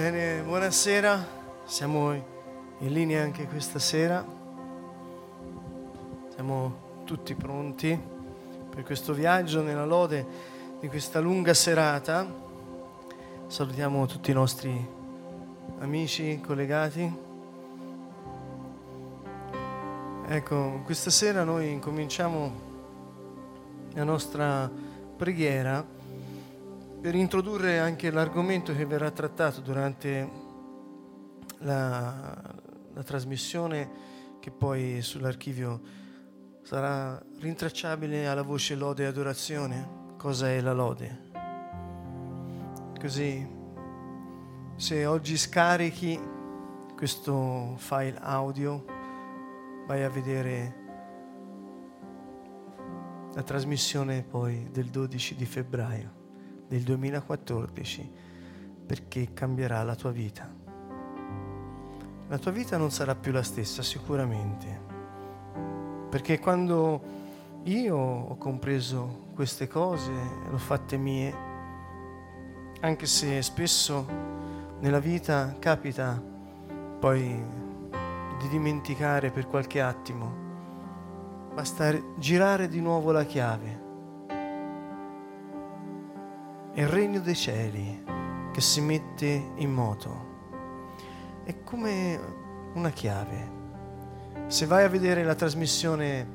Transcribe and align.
Bene, 0.00 0.40
buonasera, 0.40 1.26
siamo 1.66 2.14
in 2.14 2.90
linea 2.90 3.22
anche 3.22 3.46
questa 3.46 3.78
sera, 3.78 4.24
siamo 6.32 7.02
tutti 7.04 7.34
pronti 7.34 8.00
per 8.70 8.82
questo 8.82 9.12
viaggio 9.12 9.60
nella 9.60 9.84
lode 9.84 10.26
di 10.80 10.88
questa 10.88 11.20
lunga 11.20 11.52
serata. 11.52 12.26
Salutiamo 13.46 14.06
tutti 14.06 14.30
i 14.30 14.32
nostri 14.32 14.88
amici, 15.80 16.40
collegati. 16.40 17.18
Ecco, 20.28 20.80
questa 20.82 21.10
sera 21.10 21.44
noi 21.44 21.72
incominciamo 21.72 22.52
la 23.92 24.04
nostra 24.04 24.70
preghiera 25.18 25.84
per 27.00 27.14
introdurre 27.14 27.78
anche 27.78 28.10
l'argomento 28.10 28.74
che 28.74 28.84
verrà 28.84 29.10
trattato 29.10 29.62
durante 29.62 30.30
la, 31.60 32.38
la 32.92 33.02
trasmissione 33.02 34.08
che 34.38 34.50
poi 34.50 35.00
sull'archivio 35.00 35.80
sarà 36.62 37.20
rintracciabile 37.38 38.28
alla 38.28 38.42
voce 38.42 38.74
lode 38.74 39.04
e 39.04 39.06
adorazione. 39.06 39.98
Cosa 40.18 40.50
è 40.50 40.60
la 40.60 40.74
lode? 40.74 41.28
Così, 43.00 43.48
se 44.76 45.06
oggi 45.06 45.38
scarichi 45.38 46.20
questo 46.94 47.76
file 47.78 48.18
audio, 48.20 48.84
vai 49.86 50.02
a 50.02 50.10
vedere 50.10 50.74
la 53.32 53.42
trasmissione 53.42 54.22
poi 54.22 54.68
del 54.70 54.90
12 54.90 55.34
di 55.34 55.46
febbraio 55.46 56.19
del 56.70 56.82
2014 56.82 58.08
perché 58.86 59.32
cambierà 59.34 59.82
la 59.82 59.96
tua 59.96 60.12
vita. 60.12 60.48
La 62.28 62.38
tua 62.38 62.52
vita 62.52 62.76
non 62.76 62.92
sarà 62.92 63.16
più 63.16 63.32
la 63.32 63.42
stessa 63.42 63.82
sicuramente, 63.82 64.80
perché 66.08 66.38
quando 66.38 67.02
io 67.64 67.96
ho 67.96 68.36
compreso 68.36 69.26
queste 69.34 69.66
cose, 69.66 70.12
le 70.12 70.54
ho 70.54 70.58
fatte 70.58 70.96
mie, 70.96 71.34
anche 72.82 73.06
se 73.06 73.42
spesso 73.42 74.06
nella 74.78 75.00
vita 75.00 75.56
capita 75.58 76.22
poi 77.00 77.44
di 78.38 78.48
dimenticare 78.48 79.32
per 79.32 79.48
qualche 79.48 79.80
attimo, 79.80 80.32
basta 81.52 81.92
girare 82.16 82.68
di 82.68 82.80
nuovo 82.80 83.10
la 83.10 83.24
chiave 83.24 83.88
è 86.72 86.82
il 86.82 86.88
regno 86.88 87.20
dei 87.20 87.34
cieli 87.34 88.04
che 88.52 88.60
si 88.60 88.80
mette 88.80 89.50
in 89.56 89.72
moto. 89.72 90.28
È 91.44 91.62
come 91.64 92.18
una 92.74 92.90
chiave. 92.90 93.58
Se 94.46 94.66
vai 94.66 94.84
a 94.84 94.88
vedere 94.88 95.24
la 95.24 95.34
trasmissione, 95.34 96.26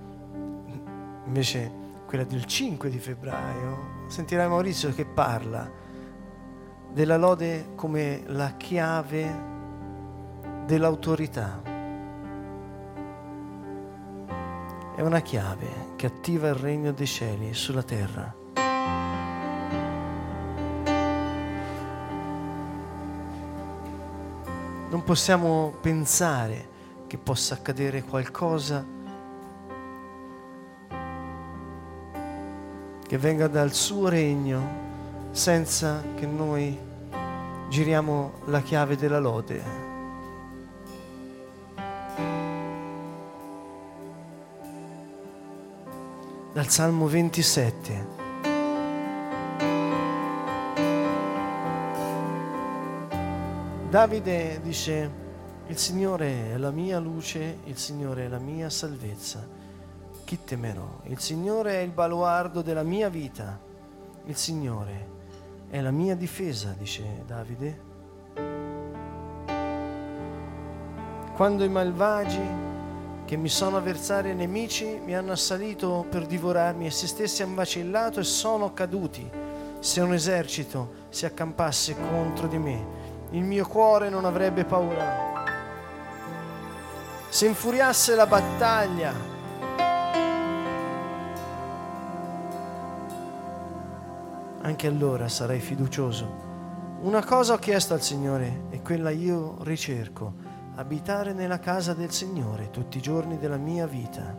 invece 1.26 1.72
quella 2.06 2.26
del 2.26 2.46
5 2.46 2.90
di 2.90 3.00
febbraio, 3.00 4.04
sentirai 4.08 4.48
Maurizio 4.48 4.94
che 4.94 5.06
parla 5.06 5.72
della 6.92 7.18
lode 7.18 7.72
come 7.76 8.24
la 8.28 8.56
chiave 8.58 9.54
dell'autorità. 10.66 11.62
È 14.96 15.02
una 15.02 15.20
chiave 15.22 15.94
che 15.96 16.06
attiva 16.06 16.50
il 16.50 16.56
regno 16.56 16.92
dei 16.92 17.08
cieli 17.08 17.54
sulla 17.54 17.84
terra. 17.84 18.44
Non 24.90 25.04
possiamo 25.04 25.74
pensare 25.82 26.74
che 27.08 27.18
possa 27.18 27.56
accadere 27.56 28.04
qualcosa 28.04 28.86
che 33.08 33.18
venga 33.18 33.48
dal 33.48 33.74
suo 33.74 34.10
regno 34.10 34.84
senza 35.32 36.02
che 36.16 36.26
noi 36.26 36.78
giriamo 37.70 38.32
la 38.46 38.62
chiave 38.62 38.96
della 38.96 39.20
lode. 39.20 39.84
Dal 46.54 46.68
Salmo 46.70 47.08
27. 47.08 48.25
Davide 53.96 54.60
dice, 54.62 55.10
il 55.68 55.78
Signore 55.78 56.52
è 56.52 56.58
la 56.58 56.72
mia 56.72 57.00
luce, 57.00 57.60
il 57.64 57.78
Signore 57.78 58.26
è 58.26 58.28
la 58.28 58.40
mia 58.40 58.70
salvezza. 58.70 59.48
Chi 60.26 60.44
temerò? 60.44 61.00
Il 61.04 61.20
Signore 61.20 61.76
è 61.76 61.78
il 61.78 61.92
baluardo 61.92 62.62
della 62.62 62.84
mia 62.84 63.08
vita, 63.08 63.58
il 64.26 64.36
Signore 64.36 65.08
è 65.70 65.80
la 65.80 65.92
mia 65.92 66.14
difesa, 66.14 66.76
dice 66.78 67.24
Davide. 67.26 67.80
Quando 71.34 71.64
i 71.64 71.70
malvagi 71.70 72.44
che 73.24 73.38
mi 73.38 73.48
sono 73.48 73.78
avversari 73.78 74.32
e 74.32 74.34
nemici 74.34 75.00
mi 75.06 75.16
hanno 75.16 75.32
assalito 75.32 76.06
per 76.10 76.26
divorarmi 76.26 76.88
e 76.88 76.92
se 76.92 77.08
stessi 77.08 77.44
hanno 77.44 77.56
vacillato 77.56 78.20
e 78.20 78.26
sono 78.26 78.74
caduti, 78.74 79.26
se 79.80 80.02
un 80.02 80.14
esercito 80.14 81.06
si 81.08 81.26
accampasse 81.26 81.96
contro 81.96 82.48
di 82.48 82.58
me, 82.58 83.05
il 83.32 83.44
mio 83.44 83.66
cuore 83.66 84.10
non 84.10 84.26
avrebbe 84.26 84.66
paura. 84.66 85.44
Se 87.30 87.46
infuriasse 87.46 88.16
la 88.16 88.28
battaglia, 88.28 89.14
anche 94.62 94.88
allora 94.88 95.28
sarai 95.28 95.60
fiducioso. 95.60 96.44
Una 97.02 97.24
cosa 97.24 97.54
ho 97.54 97.58
chiesto 97.58 97.94
al 97.94 98.02
Signore 98.02 98.64
e 98.70 98.82
quella 98.82 99.10
io 99.10 99.58
ricerco, 99.62 100.34
abitare 100.76 101.34
nella 101.34 101.60
casa 101.60 101.94
del 101.94 102.12
Signore 102.12 102.72
tutti 102.72 102.98
i 102.98 103.02
giorni 103.02 103.38
della 103.38 103.58
mia 103.58 103.86
vita, 103.86 104.36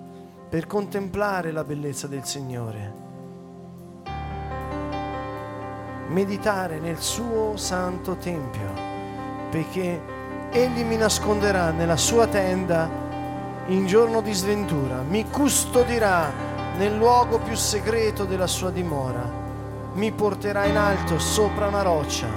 per 0.48 0.66
contemplare 0.66 1.52
la 1.52 1.64
bellezza 1.64 2.06
del 2.06 2.24
Signore 2.24 3.05
meditare 6.08 6.78
nel 6.78 7.00
suo 7.00 7.56
santo 7.56 8.16
tempio, 8.16 8.72
perché 9.50 10.00
egli 10.50 10.82
mi 10.84 10.96
nasconderà 10.96 11.70
nella 11.70 11.96
sua 11.96 12.26
tenda 12.26 12.88
in 13.66 13.86
giorno 13.86 14.20
di 14.20 14.32
sventura, 14.32 15.02
mi 15.02 15.28
custodirà 15.28 16.30
nel 16.76 16.96
luogo 16.96 17.38
più 17.38 17.56
segreto 17.56 18.24
della 18.24 18.46
sua 18.46 18.70
dimora, 18.70 19.44
mi 19.94 20.12
porterà 20.12 20.66
in 20.66 20.76
alto 20.76 21.18
sopra 21.18 21.66
una 21.66 21.82
roccia 21.82 22.28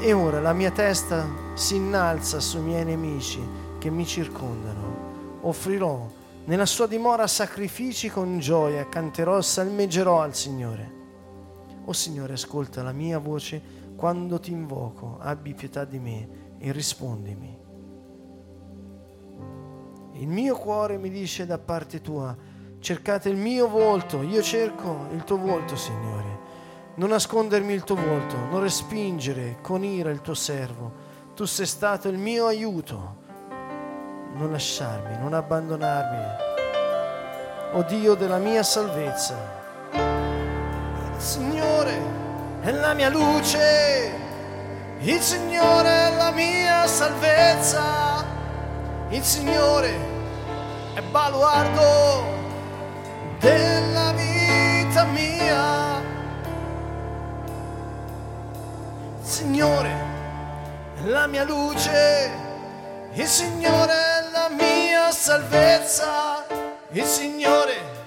e 0.00 0.12
ora 0.12 0.40
la 0.40 0.52
mia 0.52 0.70
testa 0.70 1.26
si 1.54 1.76
innalza 1.76 2.38
sui 2.38 2.60
miei 2.60 2.84
nemici 2.84 3.40
che 3.78 3.90
mi 3.90 4.06
circondano. 4.06 5.06
Offrirò 5.40 6.06
nella 6.44 6.66
sua 6.66 6.86
dimora 6.86 7.26
sacrifici 7.26 8.08
con 8.10 8.38
gioia, 8.38 8.88
canterò 8.88 9.38
e 9.38 9.42
salmeggerò 9.42 10.20
al 10.20 10.34
Signore. 10.34 10.97
O 11.88 11.94
Signore, 11.94 12.34
ascolta 12.34 12.82
la 12.82 12.92
mia 12.92 13.18
voce 13.18 13.62
quando 13.96 14.38
ti 14.38 14.52
invoco, 14.52 15.16
abbi 15.20 15.54
pietà 15.54 15.86
di 15.86 15.98
me 15.98 16.28
e 16.58 16.70
rispondimi. 16.70 17.58
Il 20.12 20.28
mio 20.28 20.54
cuore 20.54 20.98
mi 20.98 21.08
dice 21.08 21.46
da 21.46 21.56
parte 21.56 22.02
tua, 22.02 22.36
cercate 22.78 23.30
il 23.30 23.36
mio 23.36 23.68
volto, 23.68 24.20
io 24.20 24.42
cerco 24.42 25.06
il 25.12 25.24
tuo 25.24 25.38
volto, 25.38 25.76
Signore. 25.76 26.38
Non 26.96 27.08
nascondermi 27.08 27.72
il 27.72 27.84
tuo 27.84 27.96
volto, 27.96 28.36
non 28.36 28.60
respingere 28.60 29.56
con 29.62 29.82
ira 29.82 30.10
il 30.10 30.20
tuo 30.20 30.34
servo. 30.34 30.92
Tu 31.34 31.46
sei 31.46 31.64
stato 31.64 32.08
il 32.08 32.18
mio 32.18 32.44
aiuto. 32.44 33.16
Non 34.34 34.50
lasciarmi, 34.50 35.16
non 35.16 35.32
abbandonarmi. 35.32 36.46
O 37.72 37.82
Dio 37.84 38.14
della 38.14 38.36
mia 38.36 38.62
salvezza. 38.62 39.67
Signore 41.18 42.00
è 42.60 42.70
la 42.70 42.94
mia 42.94 43.08
luce, 43.08 44.14
il 45.00 45.20
Signore 45.20 45.88
è 45.88 46.16
la 46.16 46.30
mia 46.30 46.86
salvezza, 46.86 48.24
il 49.08 49.22
Signore 49.24 49.90
è 50.94 51.00
baluardo 51.00 52.24
della 53.40 54.12
vita 54.12 55.04
mia. 55.06 56.00
Signore 59.20 59.90
è 61.02 61.04
la 61.04 61.26
mia 61.26 61.42
luce, 61.42 62.30
il 63.12 63.26
Signore 63.26 63.92
è 63.92 64.30
la 64.30 64.48
mia 64.50 65.10
salvezza, 65.10 66.46
il 66.90 67.04
Signore 67.04 67.74
è 67.74 67.97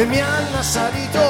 e 0.00 0.06
mi 0.06 0.18
hanno 0.18 0.56
assalito. 0.56 1.29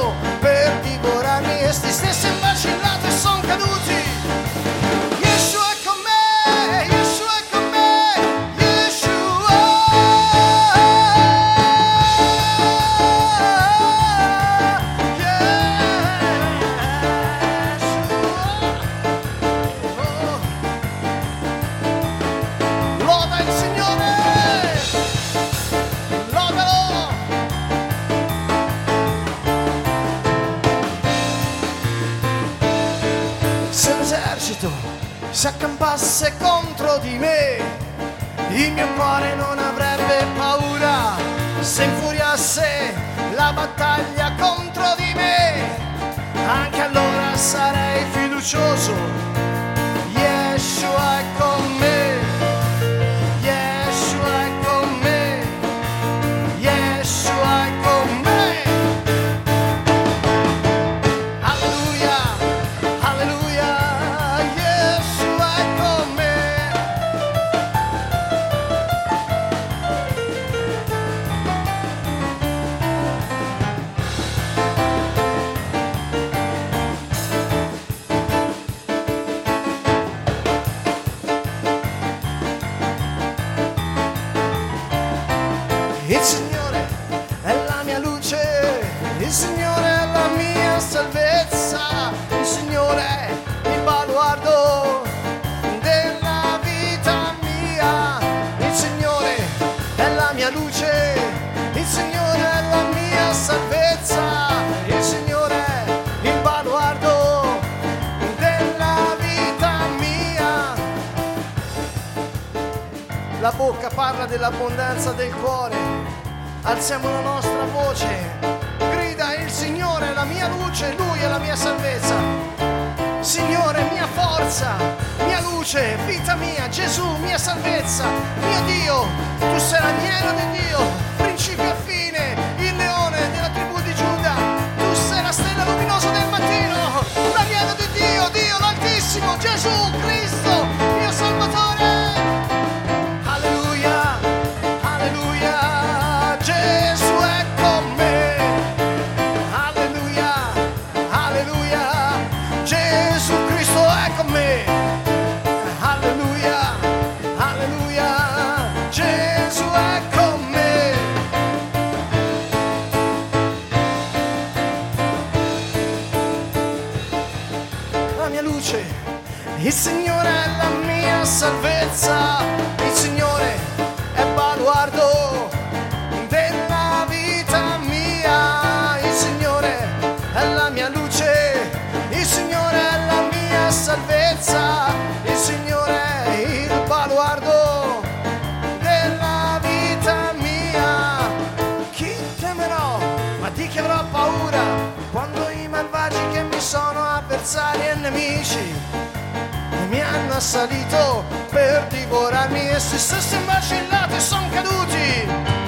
assalito 200.50 201.24
per 201.50 201.86
divorarmi 201.90 202.70
e 202.70 202.80
se 202.80 202.98
stessi 202.98 203.36
vacillati 203.46 204.20
son 204.20 204.50
caduti. 204.50 205.59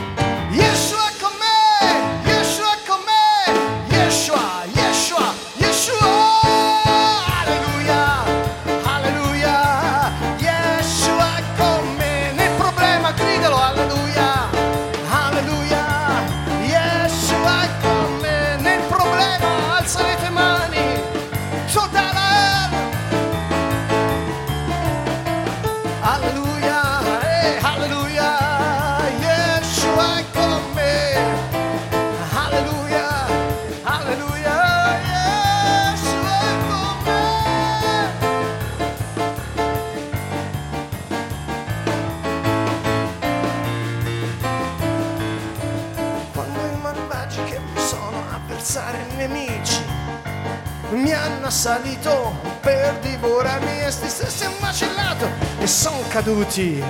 Caduti. 56.13 56.85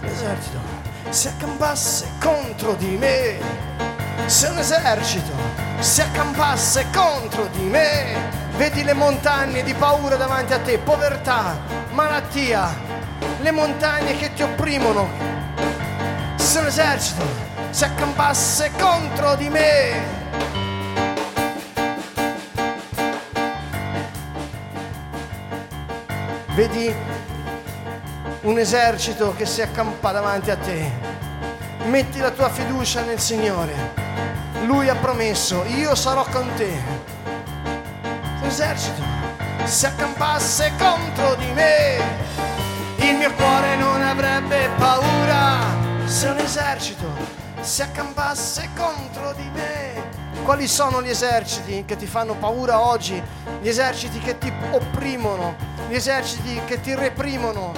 L'esercito 0.00 0.60
si 1.08 1.26
accampasse 1.26 2.06
contro 2.20 2.74
di 2.74 2.96
me, 2.96 3.36
se 4.26 4.46
un 4.46 4.58
esercito 4.58 5.32
si 5.80 6.02
accampasse 6.02 6.86
contro 6.94 7.46
di 7.46 7.64
me, 7.64 8.14
vedi 8.56 8.84
le 8.84 8.92
montagne 8.92 9.64
di 9.64 9.74
paura 9.74 10.14
davanti 10.14 10.52
a 10.52 10.60
te, 10.60 10.78
povertà, 10.78 11.58
malattia, 11.90 12.72
le 13.40 13.50
montagne 13.50 14.16
che 14.18 14.32
ti 14.34 14.44
opprimono, 14.44 15.08
se 16.36 16.60
un 16.60 16.66
esercito 16.66 17.24
si 17.70 17.82
accampasse 17.82 18.70
contro 18.78 19.34
di 19.34 19.48
me, 19.48 20.15
vedi 26.56 26.90
un 28.44 28.58
esercito 28.58 29.34
che 29.36 29.44
si 29.44 29.60
accampa 29.60 30.10
davanti 30.10 30.50
a 30.50 30.56
te, 30.56 30.90
metti 31.84 32.18
la 32.18 32.30
tua 32.30 32.48
fiducia 32.48 33.02
nel 33.02 33.20
Signore. 33.20 33.74
Lui 34.64 34.88
ha 34.88 34.94
promesso, 34.94 35.64
io 35.66 35.94
sarò 35.94 36.24
con 36.24 36.48
te. 36.56 36.72
L'esercito 38.40 39.02
si 39.64 39.84
accampasse 39.84 40.72
contro 40.78 41.34
di 41.34 41.52
me, 41.52 41.98
il 43.00 43.16
mio 43.16 43.34
cuore 43.34 43.76
non 43.76 44.00
avrebbe 44.00 44.70
paura 44.78 45.58
se 46.06 46.28
un 46.28 46.38
esercito 46.38 47.06
si 47.60 47.82
accampasse 47.82 48.70
contro 48.74 48.94
me. 48.94 48.95
Quali 50.46 50.68
sono 50.68 51.02
gli 51.02 51.08
eserciti 51.08 51.84
che 51.84 51.96
ti 51.96 52.06
fanno 52.06 52.36
paura 52.36 52.80
oggi? 52.80 53.20
Gli 53.60 53.66
eserciti 53.66 54.20
che 54.20 54.38
ti 54.38 54.52
opprimono, 54.70 55.56
gli 55.88 55.94
eserciti 55.96 56.60
che 56.66 56.80
ti 56.80 56.94
reprimono. 56.94 57.72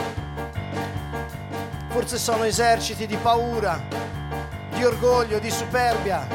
Forse 1.89 2.19
sono 2.19 2.45
eserciti 2.45 3.07
di 3.07 3.17
paura, 3.17 3.81
di 4.75 4.85
orgoglio, 4.85 5.39
di 5.39 5.51
superbia, 5.51 6.27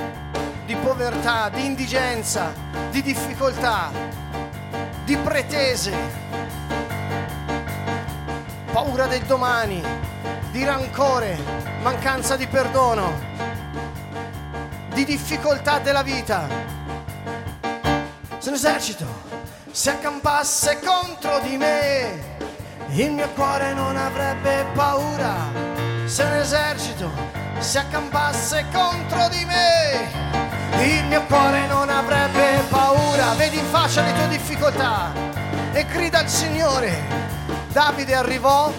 di 0.65 0.75
povertà, 0.77 1.49
di 1.49 1.65
indigenza, 1.65 2.51
di 2.89 3.03
difficoltà, 3.03 3.91
di 5.05 5.15
pretese, 5.15 5.93
paura 8.71 9.05
del 9.05 9.21
domani, 9.21 9.83
di 10.49 10.63
rancore, 10.63 11.37
mancanza 11.83 12.35
di 12.35 12.47
perdono, 12.47 13.32
di 14.93 15.05
difficoltà 15.05 15.79
della 15.79 16.03
vita. 16.03 16.47
Sono 18.37 18.55
esercito 18.55 19.33
si 19.73 19.89
accampasse 19.89 20.79
contro 20.85 21.39
di 21.39 21.57
me, 21.57 22.37
il 22.89 23.11
mio 23.11 23.27
cuore 23.29 23.73
non 23.73 23.97
avrebbe 23.97 24.65
paura. 24.75 25.33
Se 26.05 26.21
un 26.21 26.33
esercito 26.33 27.09
si 27.57 27.79
accampasse 27.79 28.65
contro 28.71 29.27
di 29.29 29.43
me, 29.45 30.85
il 30.85 31.05
mio 31.05 31.23
cuore 31.23 31.65
non 31.65 31.89
avrebbe 31.89 32.61
paura. 32.69 33.33
Vedi 33.33 33.57
in 33.57 33.65
faccia 33.65 34.03
le 34.03 34.13
tue 34.13 34.27
difficoltà 34.27 35.11
e 35.71 35.85
grida 35.87 36.19
al 36.19 36.29
Signore. 36.29 36.95
Davide 37.71 38.13
arrivò 38.13 38.71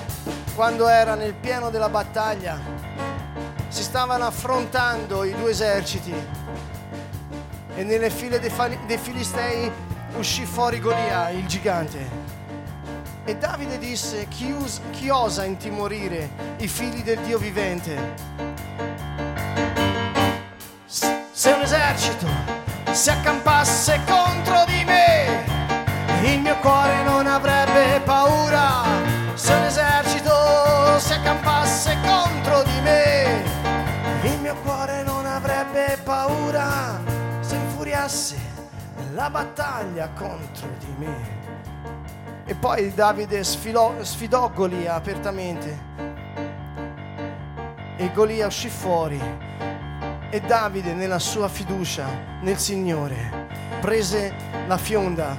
quando 0.55 0.87
era 0.87 1.17
nel 1.17 1.35
pieno 1.35 1.71
della 1.71 1.89
battaglia. 1.89 2.74
Si 3.75 3.83
stavano 3.83 4.25
affrontando 4.25 5.25
i 5.25 5.35
due 5.35 5.51
eserciti 5.51 6.15
e 7.75 7.83
nelle 7.83 8.09
file 8.09 8.39
dei, 8.39 8.99
Filistei 8.99 9.69
uscì 10.17 10.47
fuori 10.47 10.79
Golia, 10.79 11.31
il 11.31 11.45
gigante. 11.47 12.09
E 13.25 13.37
Davide 13.37 13.79
disse, 13.79 14.29
chi, 14.29 14.53
us- 14.53 14.81
chi 14.93 15.09
osa 15.09 15.45
intimorire 15.45 16.31
i 16.59 16.69
figli 16.69 17.03
del 17.03 17.19
Dio 17.23 17.37
vivente? 17.37 18.15
Se 20.87 21.51
un 21.51 21.63
esercito 21.63 22.29
si 22.93 23.11
accampasse 23.11 24.01
contro 24.07 24.65
di 24.67 24.85
me, 24.85 25.45
il 26.23 26.41
mio 26.43 26.57
cuore 26.59 27.03
non 27.03 27.27
avrebbe 27.27 28.01
paura. 28.05 28.85
Se 29.35 29.53
un 29.53 29.65
esercito 29.65 30.97
si 31.01 31.13
accampasse 31.13 31.99
contro 32.05 32.44
paura. 36.05 37.01
Se 37.41 37.57
infuriasse 37.57 38.37
la 39.15 39.29
battaglia 39.31 40.11
contro 40.11 40.69
di 40.79 40.95
me. 40.99 41.43
E 42.47 42.55
poi 42.55 42.93
Davide 42.93 43.43
sfilò, 43.43 43.95
sfidò 44.03 44.51
Golia 44.51 44.95
apertamente. 44.95 45.93
E 47.97 48.13
Golia 48.13 48.47
uscì 48.47 48.69
fuori. 48.69 49.21
E 50.31 50.41
Davide, 50.41 50.95
nella 50.95 51.19
sua 51.19 51.49
fiducia 51.49 52.07
nel 52.41 52.59
Signore, 52.59 53.47
prese 53.81 54.35
la 54.67 54.77
fionda. 54.77 55.37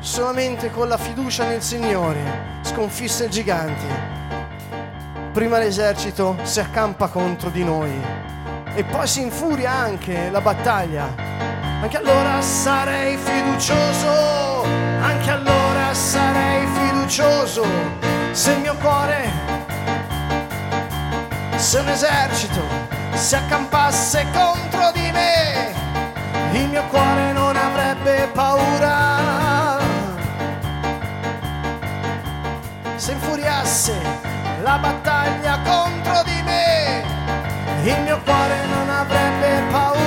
Solamente 0.00 0.70
con 0.70 0.88
la 0.88 0.98
fiducia 0.98 1.46
nel 1.46 1.62
Signore 1.62 2.58
sconfisse 2.62 3.24
il 3.24 3.30
gigante. 3.30 4.14
Prima 5.32 5.58
l'esercito 5.58 6.36
si 6.42 6.60
accampa 6.60 7.08
contro 7.08 7.50
di 7.50 7.64
noi 7.64 8.25
e 8.76 8.84
poi 8.84 9.06
si 9.06 9.22
infuria 9.22 9.72
anche 9.72 10.28
la 10.30 10.42
battaglia. 10.42 11.08
Anche 11.80 11.96
allora 11.96 12.42
sarei 12.42 13.16
fiducioso, 13.16 14.64
anche 15.00 15.30
allora 15.30 15.94
sarei 15.94 16.66
fiducioso. 16.66 17.64
Se 18.32 18.52
il 18.52 18.60
mio 18.60 18.74
cuore, 18.76 19.30
se 21.56 21.78
un 21.78 21.88
esercito 21.88 22.60
si 23.14 23.34
accampasse 23.34 24.26
contro 24.34 24.90
di 24.92 25.10
me, 25.10 25.72
il 26.52 26.68
mio 26.68 26.84
cuore 26.90 27.32
non 27.32 27.56
avrebbe 27.56 28.28
paura. 28.34 29.78
Se 32.96 33.12
infuriasse 33.12 33.94
la 34.62 34.76
battaglia 34.76 35.60
contro 35.64 36.22
di 36.24 36.42
me, 36.42 36.45
il 37.90 38.02
mio 38.02 38.20
cuore 38.24 38.66
non 38.66 38.90
avrebbe 38.90 39.62
paura. 39.70 40.06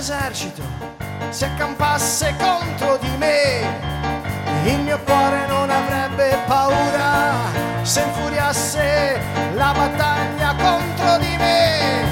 esercito 0.00 0.62
si 1.28 1.44
accampasse 1.44 2.34
contro 2.38 2.96
di 2.96 3.14
me, 3.18 3.60
il 4.64 4.80
mio 4.80 4.98
cuore 5.00 5.46
non 5.46 5.68
avrebbe 5.68 6.38
paura 6.46 7.34
se 7.82 8.00
infuriasse 8.00 9.20
la 9.54 9.74
battaglia 9.76 10.54
contro 10.54 11.18
di 11.18 11.36
me, 11.36 12.02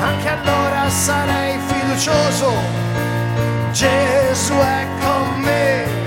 anche 0.00 0.28
allora 0.28 0.88
sarei 0.88 1.58
fiducioso, 1.58 2.52
Gesù 3.70 4.54
è 4.54 4.86
con 5.00 5.40
me. 5.40 5.99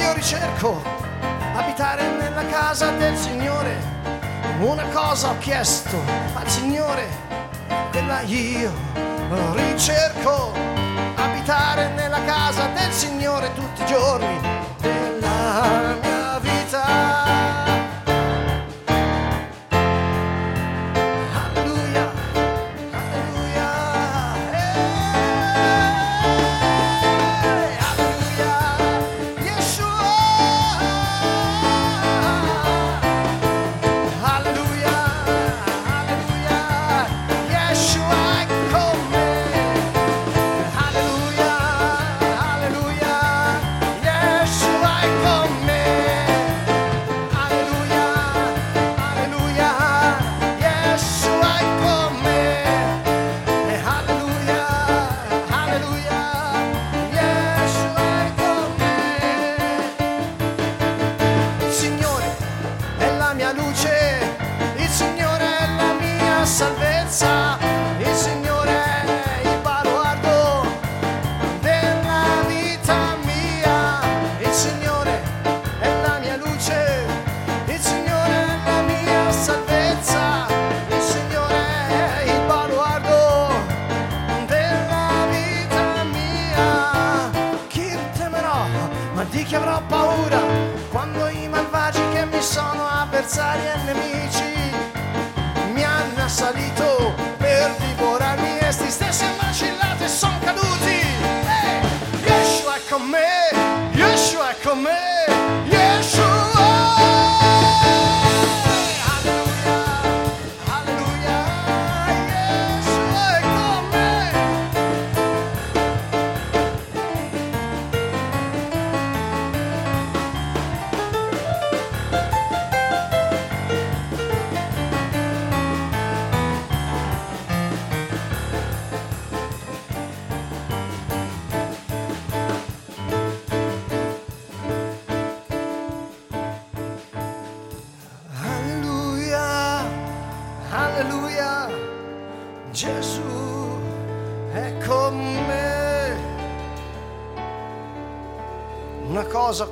Io 0.00 0.14
ricerco, 0.14 0.82
abitare 1.54 2.08
nella 2.18 2.44
casa 2.46 2.90
del 2.92 3.16
Signore. 3.16 3.76
Una 4.60 4.84
cosa 4.92 5.30
ho 5.30 5.38
chiesto 5.38 5.96
al 6.34 6.48
Signore, 6.48 7.06
quella 7.90 8.22
io 8.22 8.72
ricerco, 9.54 10.52
abitare 11.16 11.88
nella 11.90 12.22
casa 12.24 12.68
del 12.68 12.90
Signore 12.92 13.52
tutti 13.54 13.82
i 13.82 13.86
giorni 13.86 14.40
della 14.80 15.89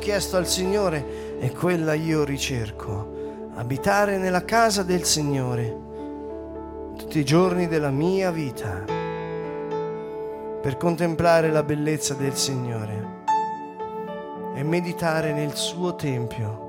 chiesto 0.09 0.39
al 0.39 0.47
Signore 0.47 1.37
e 1.39 1.53
quella 1.53 1.93
io 1.93 2.25
ricerco, 2.25 3.51
abitare 3.57 4.17
nella 4.17 4.43
casa 4.43 4.83
del 4.83 5.05
Signore 5.05 5.77
tutti 6.97 7.19
i 7.19 7.25
giorni 7.25 7.69
della 7.69 7.91
mia 7.91 8.31
vita, 8.31 8.85
per 10.63 10.79
contemplare 10.79 11.51
la 11.51 11.63
bellezza 11.63 12.15
del 12.15 12.35
Signore 12.37 13.25
e 14.55 14.63
meditare 14.63 15.35
nel 15.35 15.55
suo 15.55 15.95
Tempio. 15.95 16.68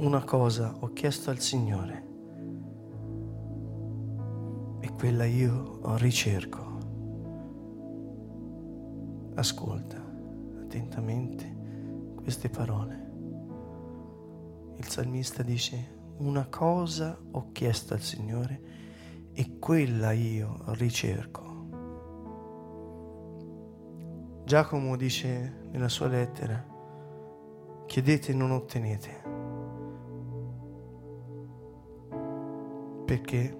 Una 0.00 0.24
cosa 0.24 0.74
ho 0.80 0.94
chiesto 0.94 1.28
al 1.28 1.40
Signore 1.40 2.06
e 4.80 4.90
quella 4.94 5.26
io 5.26 5.78
ricerco. 5.98 6.78
Ascolta 9.34 10.02
attentamente 10.62 12.14
queste 12.14 12.48
parole. 12.48 13.10
Il 14.78 14.86
salmista 14.86 15.42
dice, 15.42 15.98
una 16.16 16.46
cosa 16.46 17.18
ho 17.32 17.52
chiesto 17.52 17.92
al 17.92 18.00
Signore 18.00 18.62
e 19.34 19.58
quella 19.58 20.12
io 20.12 20.62
ricerco. 20.68 21.68
Giacomo 24.46 24.96
dice 24.96 25.68
nella 25.70 25.90
sua 25.90 26.06
lettera, 26.08 26.66
chiedete 27.84 28.32
e 28.32 28.34
non 28.34 28.50
ottenete. 28.50 29.19
Perché 33.10 33.58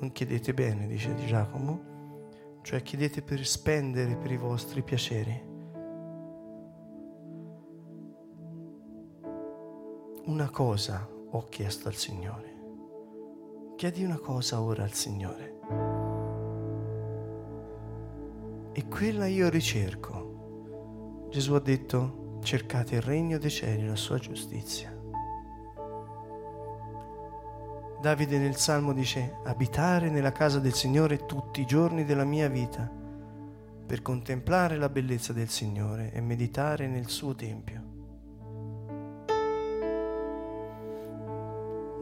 non 0.00 0.10
chiedete 0.10 0.54
bene, 0.54 0.86
dice 0.86 1.14
Giacomo, 1.16 2.60
cioè 2.62 2.80
chiedete 2.80 3.20
per 3.20 3.44
spendere 3.44 4.16
per 4.16 4.30
i 4.30 4.38
vostri 4.38 4.82
piaceri. 4.82 5.38
Una 10.24 10.48
cosa 10.48 11.06
ho 11.06 11.46
chiesto 11.50 11.88
al 11.88 11.94
Signore. 11.94 12.56
Chiedi 13.76 14.02
una 14.02 14.18
cosa 14.18 14.62
ora 14.62 14.82
al 14.82 14.94
Signore. 14.94 15.58
E 18.72 18.88
quella 18.88 19.26
io 19.26 19.50
ricerco. 19.50 21.26
Gesù 21.28 21.52
ha 21.52 21.60
detto, 21.60 22.38
cercate 22.42 22.94
il 22.94 23.02
regno 23.02 23.36
dei 23.36 23.50
cieli 23.50 23.82
e 23.82 23.88
la 23.88 23.96
sua 23.96 24.16
giustizia. 24.16 24.97
Davide 28.00 28.38
nel 28.38 28.54
Salmo 28.54 28.92
dice, 28.92 29.38
abitare 29.44 30.08
nella 30.08 30.30
casa 30.30 30.60
del 30.60 30.72
Signore 30.72 31.26
tutti 31.26 31.62
i 31.62 31.66
giorni 31.66 32.04
della 32.04 32.22
mia 32.22 32.48
vita, 32.48 32.88
per 33.86 34.02
contemplare 34.02 34.76
la 34.76 34.88
bellezza 34.88 35.32
del 35.32 35.48
Signore 35.48 36.12
e 36.12 36.20
meditare 36.20 36.86
nel 36.86 37.08
suo 37.08 37.34
Tempio. 37.34 37.82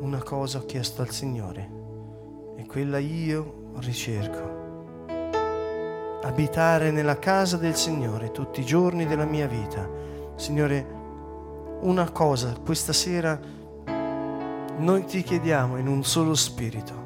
Una 0.01 0.23
cosa 0.23 0.59
ho 0.59 0.67
chiesto 0.67 1.01
al 1.01 1.11
Signore 1.11 1.71
e 2.57 2.67
quella 2.67 2.99
io 2.99 3.71
ricerco. 3.77 4.65
Abitare 6.23 6.91
nella 6.91 7.19
casa 7.19 7.57
del 7.57 7.75
Signore 7.75 8.33
tutti 8.33 8.61
i 8.61 8.67
giorni 8.67 9.07
della 9.07 9.25
mia 9.25 9.47
vita. 9.47 9.89
Signore, 10.35 10.87
una 11.81 12.11
cosa 12.11 12.55
questa 12.63 12.93
sera 12.93 13.41
noi 14.79 15.05
ti 15.05 15.23
chiediamo 15.23 15.79
in 15.79 15.87
un 15.87 16.05
solo 16.05 16.35
spirito. 16.35 17.05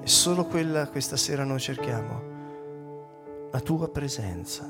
E 0.00 0.06
solo 0.06 0.46
quella 0.46 0.88
questa 0.88 1.16
sera 1.16 1.44
noi 1.44 1.60
cerchiamo. 1.60 2.30
La 3.50 3.60
tua 3.60 3.88
presenza. 3.88 4.64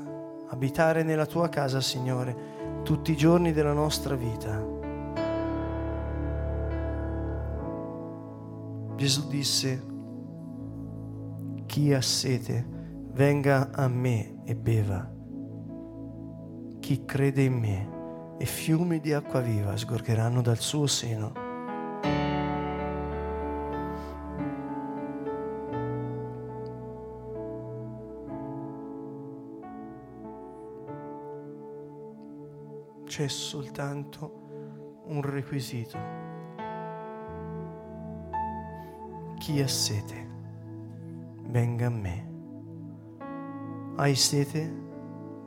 Abitare 0.49 1.01
nella 1.03 1.25
tua 1.25 1.49
casa, 1.49 1.81
Signore, 1.81 2.81
tutti 2.83 3.11
i 3.11 3.17
giorni 3.17 3.51
della 3.53 3.73
nostra 3.73 4.15
vita. 4.15 4.63
Gesù 8.95 9.27
disse, 9.27 9.83
chi 11.65 11.91
ha 11.91 12.01
sete, 12.01 12.65
venga 13.13 13.71
a 13.71 13.87
me 13.87 14.41
e 14.45 14.55
beva. 14.55 15.11
Chi 16.79 17.03
crede 17.03 17.41
in 17.41 17.53
me, 17.53 17.92
e 18.43 18.45
fiumi 18.45 18.99
di 18.99 19.13
acqua 19.13 19.39
viva 19.39 19.77
sgorgeranno 19.77 20.41
dal 20.41 20.57
suo 20.57 20.85
seno. 20.85 21.31
C'è 33.05 33.27
soltanto 33.29 35.03
un 35.05 35.21
requisito. 35.21 35.97
Chi 39.37 39.61
ha 39.61 39.67
sete, 39.69 40.27
venga 41.43 41.85
a 41.85 41.89
me. 41.89 42.31
Hai 43.95 44.15
sete 44.15 44.81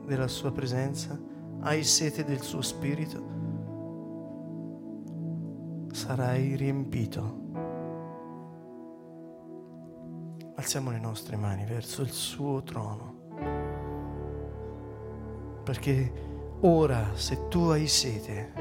della 0.03 0.27
sua 0.27 0.51
presenza? 0.51 1.35
Hai 1.59 1.83
sete 1.83 2.23
del 2.23 2.41
suo 2.41 2.61
spirito? 2.61 3.35
Sarai 5.91 6.55
riempito. 6.55 7.45
Alziamo 10.55 10.91
le 10.91 10.99
nostre 10.99 11.35
mani 11.35 11.65
verso 11.65 12.03
il 12.03 12.11
suo 12.11 12.61
trono. 12.61 13.15
Perché 15.63 16.11
ora, 16.61 17.15
se 17.15 17.47
tu 17.47 17.69
hai 17.69 17.87
sete, 17.87 18.53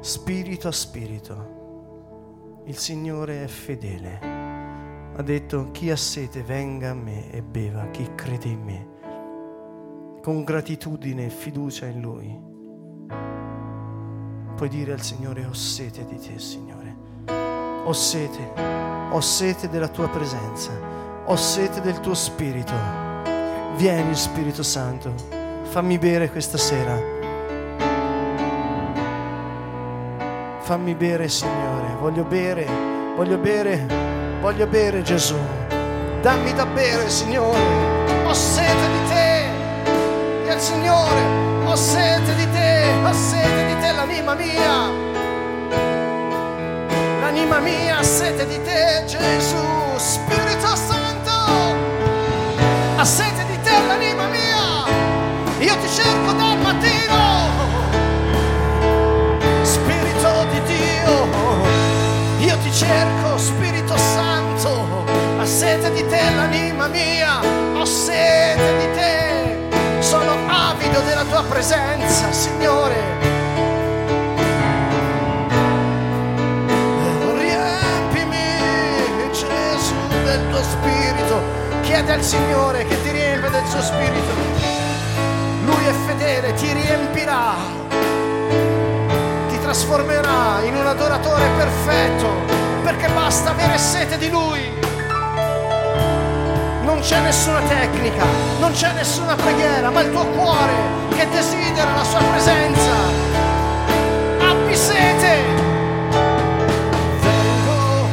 spirito 0.00 0.68
a 0.68 0.72
spirito, 0.72 2.62
il 2.64 2.76
Signore 2.76 3.42
è 3.42 3.48
fedele. 3.48 5.14
Ha 5.14 5.22
detto, 5.22 5.72
chi 5.72 5.90
ha 5.90 5.96
sete 5.96 6.42
venga 6.42 6.90
a 6.90 6.94
me 6.94 7.30
e 7.32 7.42
beva, 7.42 7.88
chi 7.88 8.08
crede 8.14 8.48
in 8.48 8.62
me 8.62 8.94
con 10.26 10.42
gratitudine 10.42 11.26
e 11.26 11.30
fiducia 11.30 11.86
in 11.86 12.00
Lui. 12.00 12.36
Puoi 14.56 14.68
dire 14.68 14.92
al 14.92 15.00
Signore, 15.00 15.44
ho 15.44 15.52
sete 15.52 16.04
di 16.04 16.18
te, 16.18 16.40
Signore. 16.40 16.96
Ho 17.84 17.92
sete, 17.92 18.40
ho 19.12 19.20
sete 19.20 19.68
della 19.68 19.86
tua 19.86 20.08
presenza, 20.08 20.72
ho 21.26 21.36
sete 21.36 21.80
del 21.80 22.00
tuo 22.00 22.14
Spirito. 22.14 22.72
Vieni, 23.76 24.16
Spirito 24.16 24.64
Santo, 24.64 25.14
fammi 25.62 25.96
bere 25.96 26.28
questa 26.28 26.58
sera. 26.58 26.98
Fammi 30.58 30.94
bere, 30.96 31.28
Signore, 31.28 31.94
voglio 32.00 32.24
bere, 32.24 32.66
voglio 33.14 33.38
bere, 33.38 33.86
voglio 34.40 34.66
bere, 34.66 35.02
Gesù. 35.02 35.36
Dammi 36.20 36.52
da 36.52 36.66
bere, 36.66 37.08
Signore. 37.08 38.24
Ho 38.26 38.34
sete 38.34 38.88
di 38.90 38.95
al 40.56 40.62
Signore, 40.62 41.20
ho 41.64 41.76
sete 41.76 42.34
di 42.34 42.50
te. 42.50 42.90
ha 43.04 43.12
sete 43.12 43.66
di 43.66 43.78
te 43.78 43.92
l'anima 43.92 44.34
mia. 44.34 44.90
L'anima 47.20 47.58
mia 47.58 47.98
ha 47.98 48.02
sete 48.02 48.46
di 48.46 48.58
te, 48.62 49.04
Gesù, 49.06 49.66
Spirito 49.96 50.74
Santo, 50.74 51.36
ha 52.96 53.04
sete 53.04 53.44
di 53.50 53.60
te 53.60 53.70
l'anima 53.86 54.26
mia. 54.28 54.86
Io 55.58 55.76
ti 55.76 55.88
cerco 55.88 56.32
dal 56.32 56.58
mattino. 56.58 57.24
Spirito 59.62 60.46
di 60.52 60.60
Dio, 60.72 61.28
io 62.48 62.56
ti 62.62 62.72
cerco, 62.72 63.36
Spirito 63.36 63.96
Santo, 63.98 65.04
ha 65.38 65.44
sete 65.44 65.92
di 65.92 66.06
te 66.08 66.22
l'anima 66.34 66.86
mia, 66.86 67.40
ho 67.74 67.84
sete 67.84 68.76
di 68.78 68.92
te, 68.94 68.95
tua 71.36 71.44
presenza, 71.44 72.32
Signore. 72.32 72.94
Riempimi, 77.36 78.38
Gesù, 79.32 79.94
del 80.24 80.48
tuo 80.48 80.62
spirito. 80.62 81.42
Chiede 81.82 82.12
al 82.12 82.22
Signore 82.22 82.86
che 82.86 83.02
ti 83.02 83.10
riempia 83.10 83.50
del 83.50 83.66
suo 83.66 83.82
spirito. 83.82 84.32
Lui 85.66 85.84
è 85.84 85.92
fedele, 86.06 86.54
ti 86.54 86.72
riempirà, 86.72 87.54
ti 89.48 89.60
trasformerà 89.60 90.62
in 90.64 90.74
un 90.74 90.86
adoratore 90.86 91.44
perfetto, 91.58 92.28
perché 92.82 93.08
basta 93.08 93.50
avere 93.50 93.76
sete 93.76 94.16
di 94.16 94.30
Lui. 94.30 94.85
Non 96.96 97.04
c'è 97.04 97.20
nessuna 97.20 97.60
tecnica, 97.60 98.24
non 98.58 98.72
c'è 98.72 98.90
nessuna 98.94 99.34
preghiera, 99.34 99.90
ma 99.90 100.00
il 100.00 100.10
tuo 100.10 100.24
cuore 100.28 100.72
che 101.14 101.28
desidera 101.28 101.94
la 101.94 102.02
sua 102.02 102.20
presenza. 102.20 102.90
Abbi 104.40 104.74
sete. 104.74 105.44
Vengo 107.20 108.08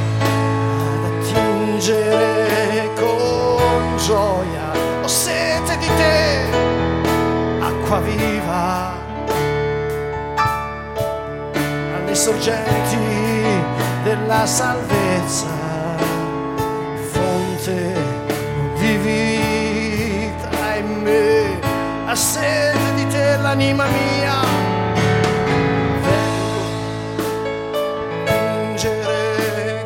ad 0.92 1.06
attingere 1.06 2.90
con 3.00 3.98
gioia. 3.98 4.72
Ho 5.02 5.08
sete 5.08 5.78
di 5.78 5.88
te, 5.88 6.46
acqua 7.62 8.00
viva. 8.02 8.92
Alle 11.96 12.16
sorgenti 12.16 12.98
della 14.04 14.46
salvezza, 14.46 15.48
fonte 17.12 18.03
di 18.84 18.98
vita 18.98 20.76
in 20.76 21.02
me, 21.04 21.58
ha 22.06 22.16
sete 22.16 22.94
di 22.96 23.08
te 23.08 23.38
l'anima 23.38 23.86
mia. 23.86 24.42
Vengo 28.42 28.92
a 29.04 29.16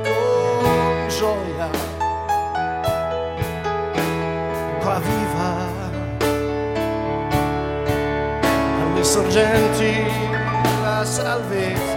con 0.04 1.08
gioia, 1.10 1.70
qua 4.82 5.00
viva, 5.00 5.52
alle 8.82 9.04
sorgenti 9.04 9.94
della 10.64 11.06
salvezza. 11.06 11.97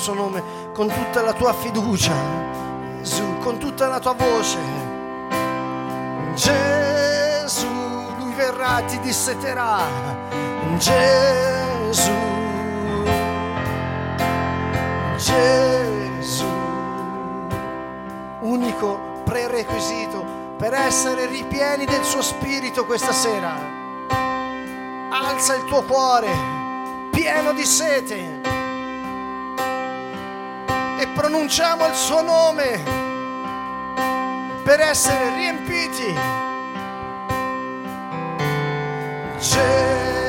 suo 0.00 0.14
nome 0.14 0.42
con 0.72 0.88
tutta 0.88 1.20
la 1.22 1.32
tua 1.34 1.52
fiducia. 1.52 2.12
Gesù, 2.98 3.38
con 3.38 3.58
tutta 3.58 3.86
la 3.86 3.98
tua 3.98 4.14
voce. 4.14 4.58
Gesù, 6.34 7.66
lui 8.18 8.32
verrà, 8.34 8.82
ti 8.86 8.98
disseterà. 9.00 9.80
Gesù. 10.78 12.10
Gesù. 15.16 16.48
Unico 18.40 19.22
prerequisito 19.24 20.24
per 20.56 20.72
essere 20.72 21.26
ripieni 21.26 21.84
del 21.84 22.04
suo 22.04 22.22
spirito 22.22 22.86
questa 22.86 23.12
sera. 23.12 23.54
Alza 25.10 25.54
il 25.54 25.64
tuo 25.64 25.82
cuore, 25.82 26.28
pieno 27.10 27.52
di 27.52 27.64
sete. 27.64 28.39
E 31.00 31.08
pronunciamo 31.14 31.86
il 31.86 31.94
suo 31.94 32.20
nome 32.20 32.82
per 34.62 34.80
essere 34.80 35.34
riempiti. 35.34 36.14
Gesù. 39.38 40.19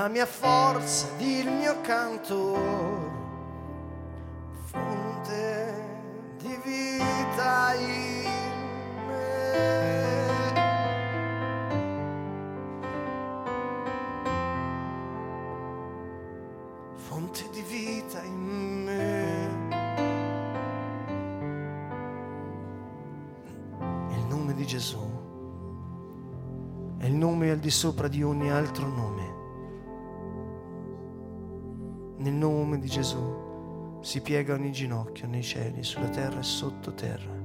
La 0.00 0.08
mia 0.08 0.24
forza 0.24 1.08
ed 1.18 1.26
il 1.26 1.46
mio 1.50 1.78
canto, 1.82 2.56
fonte 4.64 5.74
di 6.38 6.58
vita 6.64 7.74
in 7.74 8.24
me. 9.06 9.58
Fonte 16.94 17.44
di 17.52 17.60
vita 17.60 18.22
in 18.22 18.84
me. 18.84 19.48
Il 24.16 24.24
nome 24.28 24.54
di 24.54 24.64
Gesù 24.64 24.98
è 26.96 27.04
il 27.04 27.12
nome 27.12 27.50
al 27.50 27.58
di 27.58 27.70
sopra 27.70 28.08
di 28.08 28.22
ogni 28.22 28.50
altro 28.50 28.86
nome. 28.86 29.39
Si 34.10 34.20
piega 34.22 34.54
ogni 34.54 34.72
ginocchio 34.72 35.28
nei 35.28 35.40
cieli, 35.40 35.84
sulla 35.84 36.08
terra 36.08 36.40
e 36.40 36.42
sottoterra. 36.42 37.39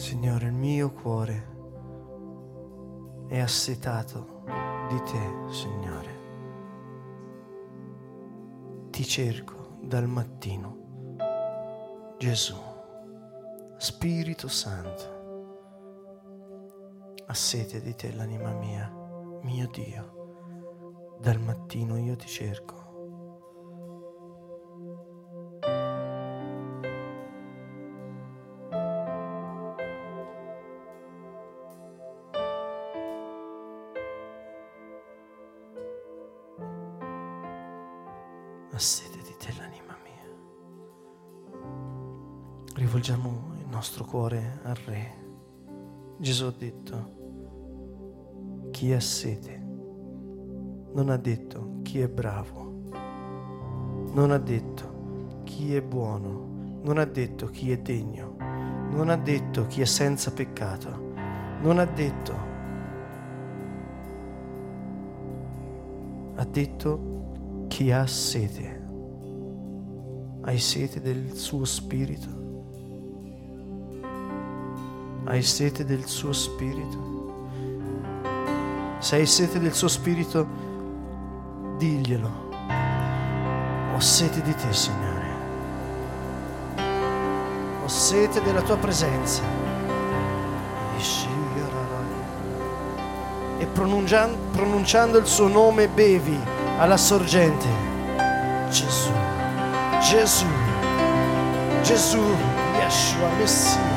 Signore, 0.00 0.46
il 0.46 0.54
mio 0.54 0.90
cuore 0.92 1.48
è 3.28 3.38
assetato 3.38 4.44
di 4.88 4.96
te, 5.02 5.52
Signore. 5.52 6.18
Ti 8.88 9.04
cerco 9.04 9.76
dal 9.82 10.08
mattino. 10.08 11.16
Gesù, 12.16 12.56
Spirito 13.76 14.48
Santo, 14.48 15.18
ha 17.26 17.34
sete 17.34 17.82
di 17.82 17.94
te 17.94 18.10
l'anima 18.14 18.54
mia 18.54 18.90
mio 19.42 19.68
Dio, 19.70 21.18
dal 21.20 21.38
mattino 21.40 21.98
io 21.98 22.16
ti 22.16 22.26
cerco. 22.26 22.79
Re. 44.84 45.18
Gesù 46.18 46.46
ha 46.46 46.54
detto, 46.56 47.18
chi 48.70 48.92
ha 48.92 49.00
sede. 49.00 49.58
Non 50.92 51.08
ha 51.08 51.16
detto 51.16 51.78
chi 51.82 52.00
è 52.00 52.08
bravo. 52.08 52.68
Non 54.12 54.30
ha 54.30 54.38
detto 54.38 55.42
chi 55.44 55.74
è 55.74 55.82
buono. 55.82 56.80
Non 56.82 56.98
ha 56.98 57.04
detto 57.04 57.46
chi 57.46 57.70
è 57.72 57.78
degno. 57.78 58.36
Non 58.90 59.08
ha 59.08 59.16
detto 59.16 59.66
chi 59.66 59.82
è 59.82 59.84
senza 59.84 60.32
peccato. 60.32 61.12
Non 61.62 61.78
ha 61.78 61.84
detto. 61.84 62.34
Ha 66.36 66.44
detto 66.44 67.66
chi 67.68 67.92
ha 67.92 68.06
sede. 68.06 68.88
Hai 70.42 70.58
sete 70.58 71.00
del 71.00 71.32
suo 71.34 71.64
spirito? 71.64 72.39
Hai 75.30 75.42
sete 75.44 75.84
del 75.84 76.06
suo 76.06 76.32
spirito? 76.32 76.98
Se 78.98 79.14
hai 79.14 79.26
sete 79.26 79.60
del 79.60 79.72
suo 79.72 79.86
spirito, 79.86 80.44
diglielo. 81.78 82.48
Ho 83.94 84.00
sete 84.00 84.42
di 84.42 84.52
te, 84.52 84.72
Signore. 84.72 85.28
Ho 87.84 87.86
sete 87.86 88.42
della 88.42 88.62
tua 88.62 88.76
presenza. 88.76 89.42
E 93.58 93.66
pronunciando, 93.66 95.18
il 95.18 95.26
suo 95.26 95.46
nome 95.46 95.86
bevi 95.86 96.36
alla 96.76 96.96
sorgente. 96.96 97.68
Gesù, 98.68 99.12
Gesù, 100.00 100.46
Gesù, 101.82 102.24
Yeshua, 102.80 103.28
Messia, 103.38 103.89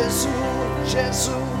Gesù, 0.00 0.28
Gesù, 0.86 1.59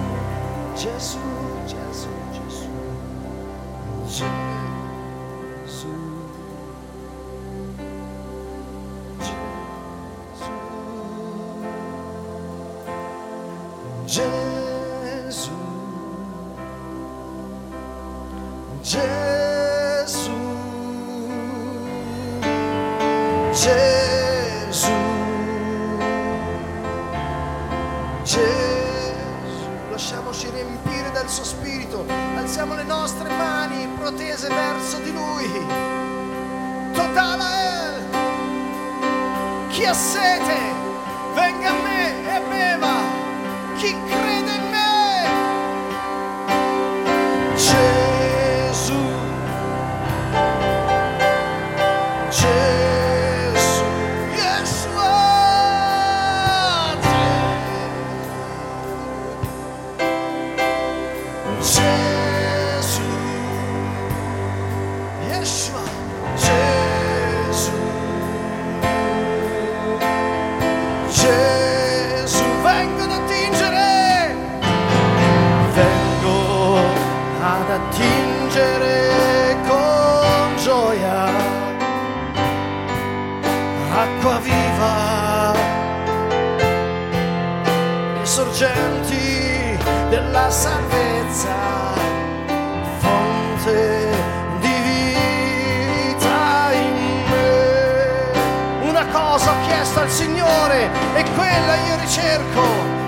Signore 100.70 100.88
e 101.14 101.24
quella 101.34 101.74
io 101.88 101.96
ricerco, 101.98 102.62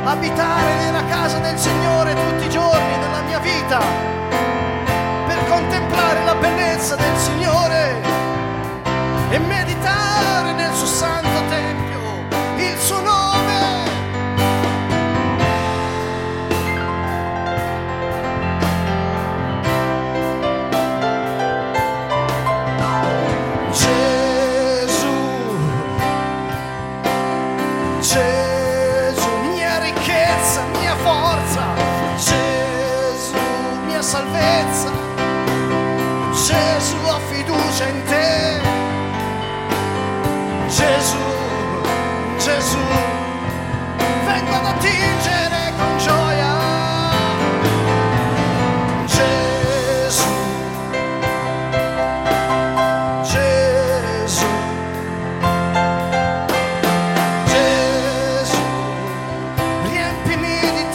abitare 0.05 0.75
nella 0.79 1.05
casa 1.05 1.39
del 1.39 1.57
Signore 1.57 2.13
tutti 2.13 2.47
i 2.47 2.51
giorni 2.51 2.99
della 2.99 3.23
mia 3.23 3.39
vita, 3.39 3.79
per 5.29 5.49
contemplare 5.49 6.25
la 6.25 6.35
bellezza 6.35 6.97
del 6.97 7.17
Signore 7.17 7.95
e 9.31 9.39
meditare 9.39 10.53
nel 10.55 10.75
suo 10.75 10.87
santo 10.87 11.39
tempio 11.49 11.72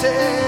riempimi 0.08 0.47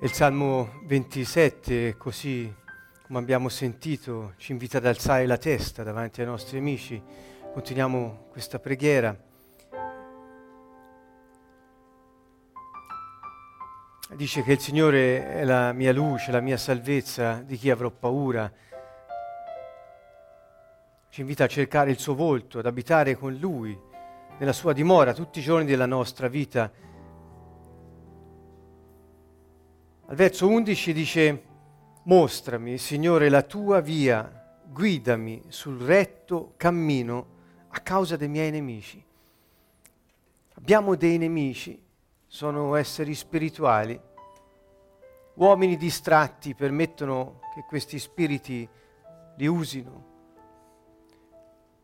il 0.00 0.12
Salmo 0.12 0.80
27, 0.84 1.96
così 1.96 2.54
come 3.02 3.18
abbiamo 3.18 3.48
sentito, 3.48 4.34
ci 4.36 4.52
invita 4.52 4.78
ad 4.78 4.86
alzare 4.86 5.26
la 5.26 5.38
testa 5.38 5.82
davanti 5.82 6.20
ai 6.20 6.26
nostri 6.26 6.58
amici. 6.58 7.02
Continuiamo 7.52 8.26
questa 8.30 8.60
preghiera. 8.60 9.16
Dice 14.14 14.42
che 14.44 14.52
il 14.52 14.60
Signore 14.60 15.32
è 15.32 15.44
la 15.44 15.72
mia 15.72 15.92
luce, 15.92 16.30
la 16.30 16.40
mia 16.40 16.56
salvezza, 16.56 17.42
di 17.44 17.56
chi 17.56 17.68
avrò 17.68 17.90
paura. 17.90 18.52
Ci 21.08 21.20
invita 21.20 21.42
a 21.42 21.48
cercare 21.48 21.90
il 21.90 21.98
suo 21.98 22.14
volto, 22.14 22.60
ad 22.60 22.66
abitare 22.66 23.16
con 23.16 23.34
Lui, 23.34 23.76
nella 24.38 24.52
sua 24.52 24.72
dimora, 24.72 25.12
tutti 25.12 25.40
i 25.40 25.42
giorni 25.42 25.66
della 25.66 25.86
nostra 25.86 26.28
vita. 26.28 26.70
Al 30.10 30.16
verso 30.16 30.48
11 30.48 30.92
dice, 30.94 31.42
mostrami, 32.04 32.78
Signore, 32.78 33.28
la 33.28 33.42
tua 33.42 33.80
via, 33.80 34.56
guidami 34.64 35.42
sul 35.48 35.78
retto 35.82 36.54
cammino 36.56 37.26
a 37.68 37.80
causa 37.80 38.16
dei 38.16 38.28
miei 38.28 38.50
nemici. 38.50 39.04
Abbiamo 40.54 40.94
dei 40.94 41.18
nemici, 41.18 41.78
sono 42.26 42.74
esseri 42.76 43.14
spirituali, 43.14 44.00
uomini 45.34 45.76
distratti 45.76 46.54
permettono 46.54 47.40
che 47.52 47.64
questi 47.68 47.98
spiriti 47.98 48.66
li 49.36 49.46
usino. 49.46 50.06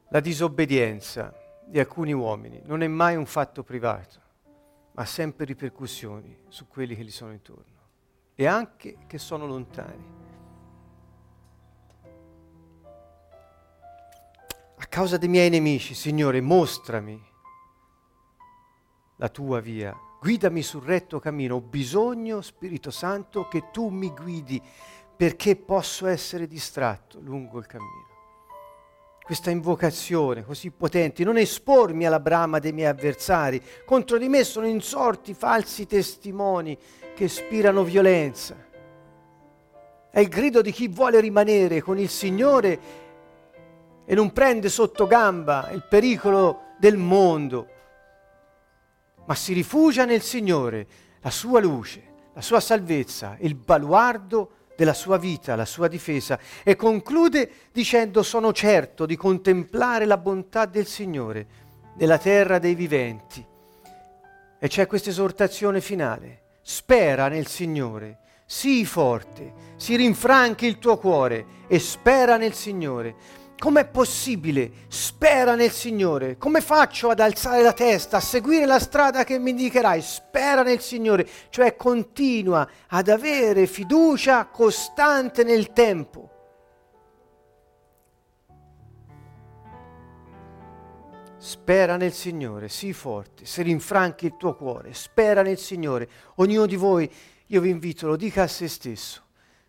La 0.08 0.20
disobbedienza 0.20 1.30
di 1.66 1.78
alcuni 1.78 2.14
uomini 2.14 2.62
non 2.64 2.82
è 2.82 2.88
mai 2.88 3.16
un 3.16 3.26
fatto 3.26 3.62
privato, 3.62 4.18
ma 4.92 5.02
ha 5.02 5.06
sempre 5.06 5.44
ripercussioni 5.44 6.38
su 6.48 6.66
quelli 6.66 6.96
che 6.96 7.04
gli 7.04 7.10
sono 7.10 7.32
intorno 7.32 7.73
e 8.34 8.46
anche 8.46 8.98
che 9.06 9.18
sono 9.18 9.46
lontani. 9.46 10.12
A 14.76 14.86
causa 14.86 15.16
dei 15.16 15.28
miei 15.28 15.50
nemici, 15.50 15.94
Signore, 15.94 16.40
mostrami 16.40 17.32
la 19.16 19.28
tua 19.28 19.60
via, 19.60 19.96
guidami 20.20 20.62
sul 20.62 20.82
retto 20.82 21.20
cammino. 21.20 21.56
Ho 21.56 21.60
bisogno, 21.60 22.40
Spirito 22.40 22.90
Santo, 22.90 23.46
che 23.48 23.70
tu 23.70 23.88
mi 23.88 24.10
guidi 24.10 24.60
perché 25.16 25.54
posso 25.56 26.06
essere 26.06 26.46
distratto 26.46 27.20
lungo 27.20 27.58
il 27.58 27.66
cammino. 27.66 28.12
Questa 29.22 29.50
invocazione 29.50 30.44
così 30.44 30.70
potente, 30.70 31.24
non 31.24 31.38
espormi 31.38 32.04
alla 32.04 32.20
brama 32.20 32.58
dei 32.58 32.72
miei 32.72 32.88
avversari, 32.88 33.62
contro 33.86 34.18
di 34.18 34.28
me 34.28 34.44
sono 34.44 34.66
insorti 34.66 35.32
falsi 35.32 35.86
testimoni 35.86 36.76
che 37.14 37.24
ispirano 37.24 37.84
violenza. 37.84 38.56
È 40.10 40.20
il 40.20 40.28
grido 40.28 40.60
di 40.60 40.70
chi 40.70 40.88
vuole 40.88 41.20
rimanere 41.20 41.80
con 41.80 41.98
il 41.98 42.08
Signore 42.08 42.80
e 44.04 44.14
non 44.14 44.32
prende 44.32 44.68
sotto 44.68 45.06
gamba 45.06 45.70
il 45.72 45.82
pericolo 45.88 46.72
del 46.78 46.96
mondo, 46.96 47.68
ma 49.24 49.34
si 49.34 49.52
rifugia 49.52 50.04
nel 50.04 50.22
Signore, 50.22 50.86
la 51.20 51.30
sua 51.30 51.60
luce, 51.60 52.12
la 52.34 52.42
sua 52.42 52.60
salvezza, 52.60 53.36
il 53.40 53.54
baluardo 53.54 54.50
della 54.76 54.92
sua 54.92 55.16
vita, 55.16 55.56
la 55.56 55.64
sua 55.64 55.88
difesa 55.88 56.38
e 56.62 56.76
conclude 56.76 57.50
dicendo 57.72 58.22
sono 58.22 58.52
certo 58.52 59.06
di 59.06 59.16
contemplare 59.16 60.04
la 60.04 60.18
bontà 60.18 60.66
del 60.66 60.86
Signore 60.86 61.46
nella 61.96 62.18
terra 62.18 62.58
dei 62.58 62.74
viventi. 62.74 63.44
E 64.58 64.68
c'è 64.68 64.86
questa 64.86 65.10
esortazione 65.10 65.80
finale, 65.80 66.43
spera 66.66 67.28
nel 67.28 67.46
Signore, 67.46 68.20
sii 68.46 68.86
forte, 68.86 69.52
si 69.76 69.96
rinfranchi 69.96 70.64
il 70.64 70.78
tuo 70.78 70.96
cuore 70.96 71.44
e 71.68 71.78
spera 71.78 72.38
nel 72.38 72.54
Signore. 72.54 73.14
Com'è 73.58 73.86
possibile? 73.86 74.70
Spera 74.88 75.54
nel 75.54 75.70
Signore. 75.70 76.36
Come 76.38 76.60
faccio 76.60 77.10
ad 77.10 77.20
alzare 77.20 77.62
la 77.62 77.72
testa, 77.72 78.16
a 78.16 78.20
seguire 78.20 78.64
la 78.64 78.78
strada 78.78 79.24
che 79.24 79.38
mi 79.38 79.50
indicherai? 79.50 80.00
Spera 80.00 80.62
nel 80.62 80.80
Signore, 80.80 81.28
cioè 81.50 81.76
continua 81.76 82.66
ad 82.88 83.08
avere 83.08 83.66
fiducia 83.66 84.46
costante 84.46 85.44
nel 85.44 85.72
tempo. 85.72 86.33
Spera 91.46 91.98
nel 91.98 92.14
Signore, 92.14 92.70
sii 92.70 92.94
forte, 92.94 93.44
se 93.44 93.60
rinfranchi 93.60 94.24
il 94.24 94.36
tuo 94.38 94.54
cuore, 94.54 94.94
spera 94.94 95.42
nel 95.42 95.58
Signore. 95.58 96.08
Ognuno 96.36 96.64
di 96.64 96.74
voi, 96.74 97.08
io 97.48 97.60
vi 97.60 97.68
invito, 97.68 98.06
lo 98.06 98.16
dica 98.16 98.44
a 98.44 98.46
se 98.46 98.66
stesso. 98.66 99.20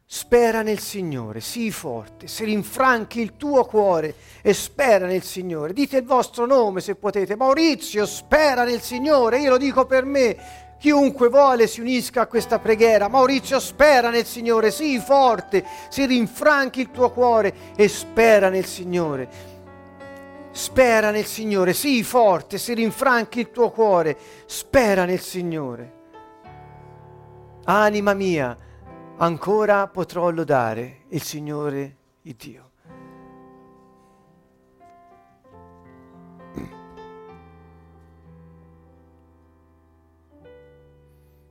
Spera 0.06 0.62
nel 0.62 0.80
Signore, 0.80 1.42
sii 1.42 1.72
forte, 1.72 2.28
se 2.28 2.46
rinfranchi 2.46 3.20
il 3.20 3.36
tuo 3.36 3.66
cuore 3.66 4.16
e 4.42 4.54
spera 4.54 5.06
nel 5.06 5.22
Signore. 5.24 5.74
Dite 5.74 5.98
il 5.98 6.06
vostro 6.06 6.46
nome 6.46 6.80
se 6.80 6.96
potete. 6.96 7.36
Maurizio, 7.36 8.06
spera 8.06 8.64
nel 8.64 8.80
Signore, 8.80 9.42
io 9.42 9.50
lo 9.50 9.58
dico 9.58 9.86
per 9.86 10.06
me. 10.06 10.38
Chiunque 10.80 11.28
vuole 11.28 11.68
si 11.68 11.82
unisca 11.82 12.22
a 12.22 12.28
questa 12.28 12.58
preghiera. 12.58 13.10
Maurizio, 13.10 13.60
spera 13.60 14.10
nel 14.10 14.26
Signore, 14.26 14.72
sii 14.72 14.98
forte, 15.00 15.66
si 15.90 16.06
rinfranchi 16.06 16.80
il 16.80 16.92
tuo 16.92 17.12
cuore 17.12 17.54
e 17.76 17.90
spera 17.90 18.48
nel 18.48 18.66
Signore. 18.66 19.55
Spera 20.56 21.12
nel 21.12 21.26
Signore, 21.26 21.74
sii 21.74 22.02
forte, 22.02 22.58
si 22.58 22.74
rinfranchi 22.74 23.42
il 23.42 23.52
tuo 23.52 23.72
cuore, 23.72 24.18
spera 24.46 25.04
nel 25.04 25.20
Signore. 25.20 25.94
Anima 27.66 28.14
mia, 28.14 28.56
ancora 29.18 29.86
potrò 29.88 30.30
lodare 30.30 31.02
il 31.10 31.22
Signore 31.22 31.98
il 32.22 32.36
Dio. 32.36 32.70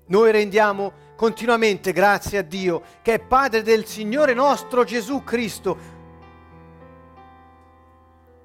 Noi 0.07 0.33
rendiamo 0.33 0.93
continuamente 1.15 1.93
grazie 1.93 2.39
a 2.39 2.43
Dio 2.43 2.83
che 3.03 3.13
è 3.13 3.19
Padre 3.19 3.61
del 3.61 3.85
Signore 3.85 4.33
nostro 4.33 4.83
Gesù 4.85 5.23
Cristo, 5.23 6.04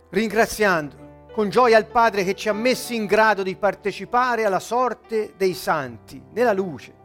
ringraziando 0.09 1.27
con 1.33 1.49
gioia 1.49 1.77
il 1.77 1.85
Padre 1.85 2.23
che 2.23 2.35
ci 2.35 2.49
ha 2.49 2.53
messi 2.53 2.95
in 2.95 3.05
grado 3.05 3.43
di 3.43 3.55
partecipare 3.55 4.45
alla 4.45 4.59
sorte 4.59 5.33
dei 5.37 5.53
santi, 5.53 6.21
nella 6.33 6.53
luce 6.53 6.97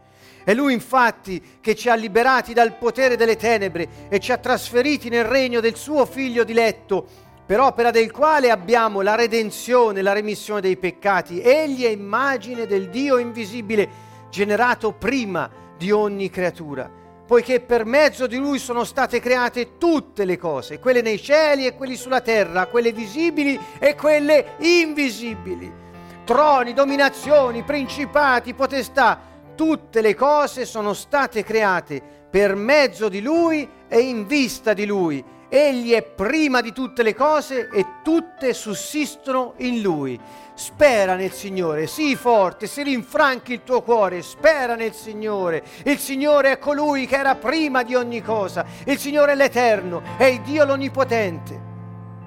è 0.45 0.53
Lui 0.53 0.73
infatti 0.73 1.41
che 1.59 1.73
ci 1.73 1.89
ha 1.89 1.95
liberati 1.95 2.53
dal 2.53 2.77
potere 2.77 3.17
delle 3.17 3.35
tenebre 3.35 3.87
e 4.09 4.19
ci 4.19 4.31
ha 4.31 4.37
trasferiti 4.37 5.09
nel 5.09 5.25
regno 5.25 5.59
del 5.59 5.75
suo 5.75 6.05
Figlio 6.05 6.43
diletto, 6.43 7.03
per 7.43 7.59
opera 7.59 7.89
del 7.89 8.11
quale 8.11 8.51
abbiamo 8.51 9.01
la 9.01 9.15
redenzione, 9.15 10.03
la 10.03 10.13
remissione 10.13 10.61
dei 10.61 10.77
peccati. 10.77 11.41
Egli 11.41 11.83
è 11.83 11.89
immagine 11.89 12.67
del 12.67 12.91
Dio 12.91 13.17
invisibile, 13.17 13.89
generato 14.29 14.91
prima 14.91 15.49
di 15.75 15.89
ogni 15.89 16.29
creatura, 16.29 16.91
poiché 17.25 17.59
per 17.59 17.85
mezzo 17.85 18.27
di 18.27 18.37
Lui 18.37 18.59
sono 18.59 18.83
state 18.83 19.19
create 19.19 19.77
tutte 19.77 20.25
le 20.25 20.37
cose, 20.37 20.79
quelle 20.79 21.01
nei 21.01 21.19
cieli 21.19 21.65
e 21.65 21.75
quelle 21.75 21.95
sulla 21.95 22.21
terra, 22.21 22.67
quelle 22.67 22.91
visibili 22.91 23.59
e 23.79 23.95
quelle 23.95 24.55
invisibili. 24.59 25.83
Troni, 26.23 26.73
dominazioni, 26.73 27.63
principati, 27.63 28.53
potestà 28.53 29.19
tutte 29.55 30.01
le 30.01 30.13
cose 30.15 30.65
sono 30.65 30.93
state 30.93 31.43
create 31.43 32.01
per 32.29 32.55
mezzo 32.55 33.09
di 33.09 33.21
Lui 33.21 33.67
e 33.87 33.99
in 33.99 34.27
vista 34.27 34.73
di 34.73 34.85
Lui. 34.85 35.23
Egli 35.47 35.91
è 35.91 36.01
prima 36.01 36.61
di 36.61 36.71
tutte 36.71 37.03
le 37.03 37.13
cose 37.13 37.69
e 37.71 37.85
tutte 38.03 38.53
sussistono 38.53 39.53
in 39.57 39.81
Lui. 39.81 40.19
Spera 40.53 41.15
nel 41.15 41.31
Signore, 41.31 41.85
sii 41.85 42.15
forte, 42.15 42.67
si 42.67 42.81
rinfranchi 42.81 43.53
il 43.53 43.63
tuo 43.63 43.81
cuore, 43.81 44.21
spera 44.21 44.75
nel 44.75 44.93
Signore. 44.93 45.63
Il 45.83 45.99
Signore 45.99 46.53
è 46.53 46.59
colui 46.59 47.05
che 47.05 47.17
era 47.17 47.35
prima 47.35 47.83
di 47.83 47.93
ogni 47.93 48.21
cosa. 48.21 48.65
Il 48.85 48.97
Signore 48.97 49.33
è 49.33 49.35
l'Eterno, 49.35 50.01
è 50.17 50.23
il 50.25 50.41
Dio 50.41 50.65
l'Onnipotente. 50.65 51.61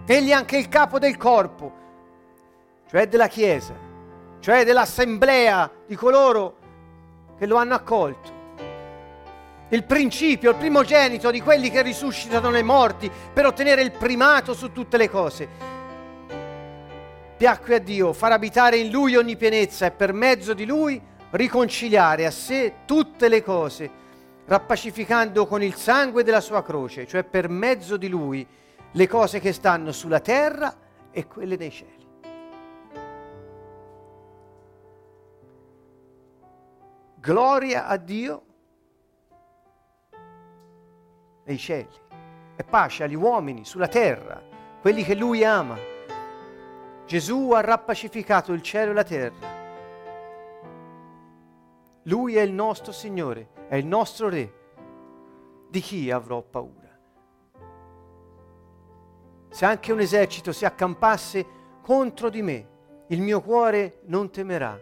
Egli 0.06 0.28
è 0.28 0.32
anche 0.32 0.56
il 0.56 0.68
capo 0.68 0.98
del 0.98 1.16
corpo, 1.16 1.72
cioè 2.88 3.08
della 3.08 3.28
Chiesa, 3.28 3.74
cioè 4.40 4.64
dell'assemblea 4.64 5.70
di 5.86 5.94
coloro 5.96 6.56
che 7.38 7.46
lo 7.46 7.56
hanno 7.56 7.74
accolto. 7.74 8.37
Il 9.70 9.84
principio, 9.84 10.50
il 10.50 10.56
primogenito 10.56 11.30
di 11.30 11.40
quelli 11.40 11.70
che 11.70 11.82
risuscitano 11.82 12.50
nei 12.50 12.62
morti 12.62 13.10
per 13.32 13.46
ottenere 13.46 13.82
il 13.82 13.92
primato 13.92 14.54
su 14.54 14.72
tutte 14.72 14.96
le 14.96 15.10
cose. 15.10 15.48
Piacque 17.36 17.74
a 17.74 17.78
Dio 17.78 18.12
far 18.12 18.32
abitare 18.32 18.78
in 18.78 18.90
Lui 18.90 19.14
ogni 19.16 19.36
pienezza 19.36 19.86
e 19.86 19.90
per 19.90 20.12
mezzo 20.12 20.54
di 20.54 20.64
Lui 20.64 21.00
riconciliare 21.30 22.24
a 22.24 22.30
sé 22.30 22.76
tutte 22.86 23.28
le 23.28 23.42
cose, 23.42 23.90
rappacificando 24.46 25.46
con 25.46 25.62
il 25.62 25.74
sangue 25.74 26.24
della 26.24 26.40
sua 26.40 26.62
croce, 26.62 27.06
cioè 27.06 27.22
per 27.22 27.48
mezzo 27.48 27.96
di 27.96 28.08
Lui, 28.08 28.46
le 28.90 29.06
cose 29.06 29.38
che 29.38 29.52
stanno 29.52 29.92
sulla 29.92 30.20
terra 30.20 30.74
e 31.10 31.26
quelle 31.26 31.56
nei 31.56 31.70
cieli. 31.70 31.98
gloria 37.20 37.86
a 37.86 37.96
Dio 37.98 38.42
nei 41.48 41.58
cieli 41.58 41.88
e 42.54 42.62
pace 42.62 43.04
agli 43.04 43.14
uomini 43.14 43.64
sulla 43.64 43.88
terra, 43.88 44.40
quelli 44.80 45.02
che 45.02 45.14
Lui 45.14 45.44
ama. 45.44 45.76
Gesù 47.06 47.50
ha 47.52 47.60
rappacificato 47.60 48.52
il 48.52 48.62
cielo 48.62 48.90
e 48.90 48.94
la 48.94 49.04
terra. 49.04 49.56
Lui 52.02 52.36
è 52.36 52.42
il 52.42 52.52
nostro 52.52 52.92
Signore, 52.92 53.48
è 53.68 53.76
il 53.76 53.86
nostro 53.86 54.28
Re. 54.28 54.52
Di 55.70 55.80
chi 55.80 56.10
avrò 56.10 56.42
paura? 56.42 56.86
Se 59.50 59.64
anche 59.64 59.92
un 59.92 60.00
esercito 60.00 60.52
si 60.52 60.64
accampasse 60.64 61.46
contro 61.82 62.28
di 62.28 62.42
me, 62.42 62.68
il 63.08 63.22
mio 63.22 63.40
cuore 63.40 64.00
non 64.04 64.30
temerà 64.30 64.78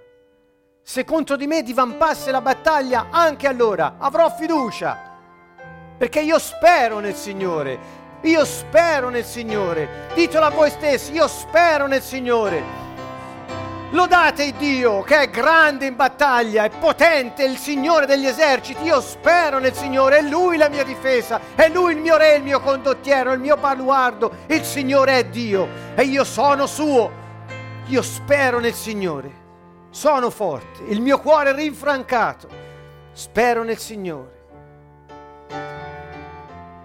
se 0.88 1.04
contro 1.04 1.34
di 1.34 1.48
me 1.48 1.64
divampasse 1.64 2.30
la 2.30 2.40
battaglia, 2.40 3.08
anche 3.10 3.48
allora 3.48 3.96
avrò 3.98 4.30
fiducia. 4.30 5.05
Perché 5.96 6.20
io 6.20 6.38
spero 6.38 6.98
nel 6.98 7.14
Signore. 7.14 8.04
Io 8.22 8.44
spero 8.44 9.08
nel 9.08 9.24
Signore. 9.24 10.08
Ditelo 10.14 10.44
a 10.44 10.50
voi 10.50 10.70
stessi, 10.70 11.12
io 11.12 11.28
spero 11.28 11.86
nel 11.86 12.02
Signore. 12.02 12.84
Lodate 13.90 14.52
Dio 14.58 15.02
che 15.02 15.20
è 15.20 15.30
grande 15.30 15.86
in 15.86 15.94
battaglia, 15.94 16.64
è 16.64 16.70
potente, 16.70 17.44
è 17.44 17.48
il 17.48 17.56
Signore 17.56 18.06
degli 18.06 18.26
eserciti. 18.26 18.82
Io 18.84 19.00
spero 19.00 19.58
nel 19.58 19.74
Signore, 19.74 20.18
è 20.18 20.22
Lui 20.22 20.56
la 20.56 20.68
mia 20.68 20.84
difesa, 20.84 21.40
è 21.54 21.68
Lui 21.68 21.92
il 21.92 22.00
mio 22.00 22.16
re, 22.16 22.36
il 22.36 22.42
mio 22.42 22.60
condottiero, 22.60 23.32
il 23.32 23.40
mio 23.40 23.56
baluardo. 23.56 24.38
Il 24.48 24.64
Signore 24.64 25.18
è 25.18 25.24
Dio 25.24 25.68
e 25.94 26.02
io 26.02 26.24
sono 26.24 26.66
suo. 26.66 27.24
Io 27.86 28.02
spero 28.02 28.58
nel 28.58 28.74
Signore 28.74 29.44
sono 29.96 30.28
forte, 30.28 30.82
il 30.88 31.00
mio 31.00 31.18
cuore 31.18 31.50
è 31.50 31.54
rinfrancato, 31.54 32.48
spero 33.12 33.62
nel 33.62 33.78
Signore. 33.78 34.35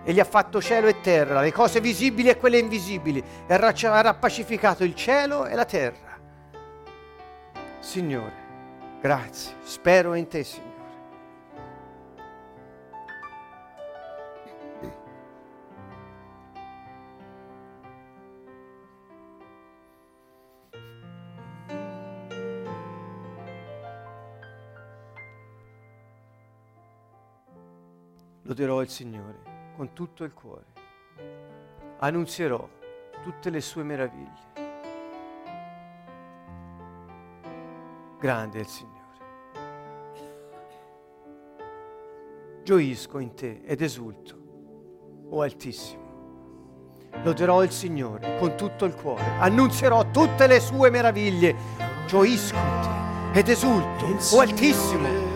Egli 0.04 0.20
ha 0.20 0.26
fatto 0.26 0.60
cielo 0.60 0.88
e 0.88 1.00
terra, 1.00 1.42
le 1.42 1.52
cose 1.52 1.80
visibili 1.80 2.30
e 2.30 2.38
quelle 2.38 2.58
invisibili, 2.58 3.24
e 3.48 3.54
ha 3.54 4.02
rappacificato 4.02 4.84
il 4.84 4.96
cielo 4.96 5.46
e 5.46 5.54
la 5.54 5.66
terra. 5.66 6.20
Signore, 7.80 8.34
grazie, 9.00 9.54
spero 9.62 10.16
in 10.16 10.28
te, 10.28 10.44
Signore. 10.44 10.70
Loderò 28.44 28.82
il 28.82 28.90
Signore 28.90 29.51
con 29.82 29.94
tutto 29.94 30.24
il 30.24 30.32
cuore. 30.32 30.66
Annunzierò 31.98 32.70
tutte 33.24 33.50
le 33.50 33.62
sue 33.62 33.82
meraviglie. 33.82 34.50
Grande 38.20 38.58
è 38.60 38.62
il 38.62 38.68
Signore. 38.68 39.00
Gioisco 42.64 43.18
in 43.18 43.34
te 43.34 43.62
ed 43.66 43.82
esulto, 43.82 44.36
o 45.30 45.38
oh 45.38 45.42
Altissimo. 45.42 47.10
Loderò 47.24 47.64
il 47.64 47.72
Signore 47.72 48.38
con 48.38 48.56
tutto 48.56 48.86
il 48.86 48.94
cuore. 48.94 49.24
Annunzierò 49.40 50.12
tutte 50.12 50.46
le 50.46 50.60
sue 50.60 50.92
meraviglie. 50.92 51.56
Gioisco 52.06 52.56
in 52.56 53.32
te 53.32 53.40
ed 53.40 53.50
esulto, 53.50 54.06
o 54.06 54.36
oh 54.36 54.42
Altissimo. 54.42 55.31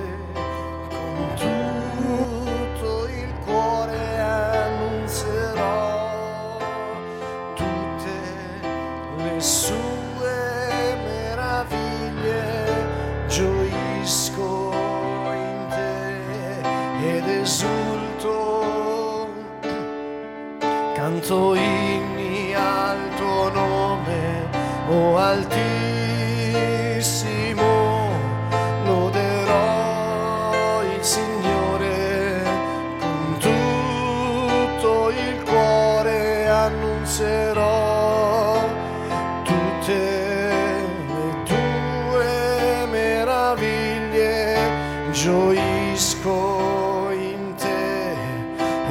Gioisco 46.05 47.09
in 47.11 47.55
te 47.55 48.13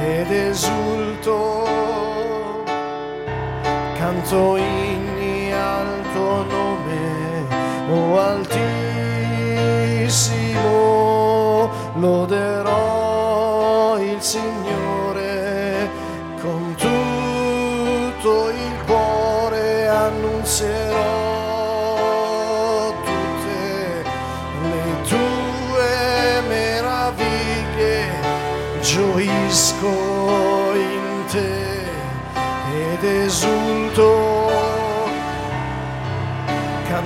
ed 0.03 0.29
esulto. 0.31 1.63
Canto 3.97 4.57
inni 4.57 5.53
al 5.53 6.01
tuo 6.13 6.43
nome, 6.43 7.47
o 7.89 8.19
altissimo, 8.19 8.99
loderò 11.95 12.77
il 13.97 14.21
Signore 14.21 14.54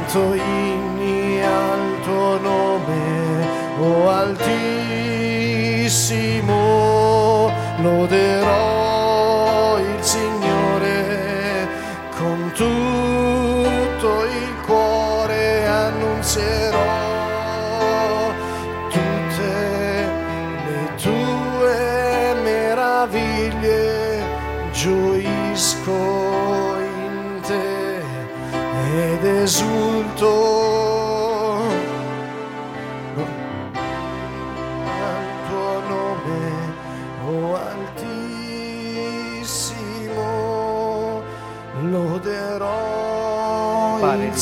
canto 0.09 0.33
inni 0.33 1.39
al 1.43 2.01
tuo 2.03 2.39
nome, 2.39 3.47
o 3.79 4.09
altissimo, 4.09 4.71
loderò 7.77 8.38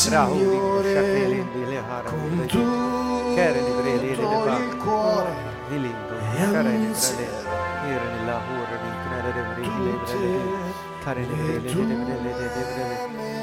Brele, 0.08 1.44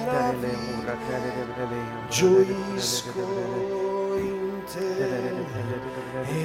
Kare 0.05 0.37
le 0.41 0.51
Mura, 0.57 0.95
Kare 1.07 1.31
di 1.35 1.43
Brele, 1.53 1.81
gioisco 2.09 3.13
in 4.17 4.63
te 4.73 4.89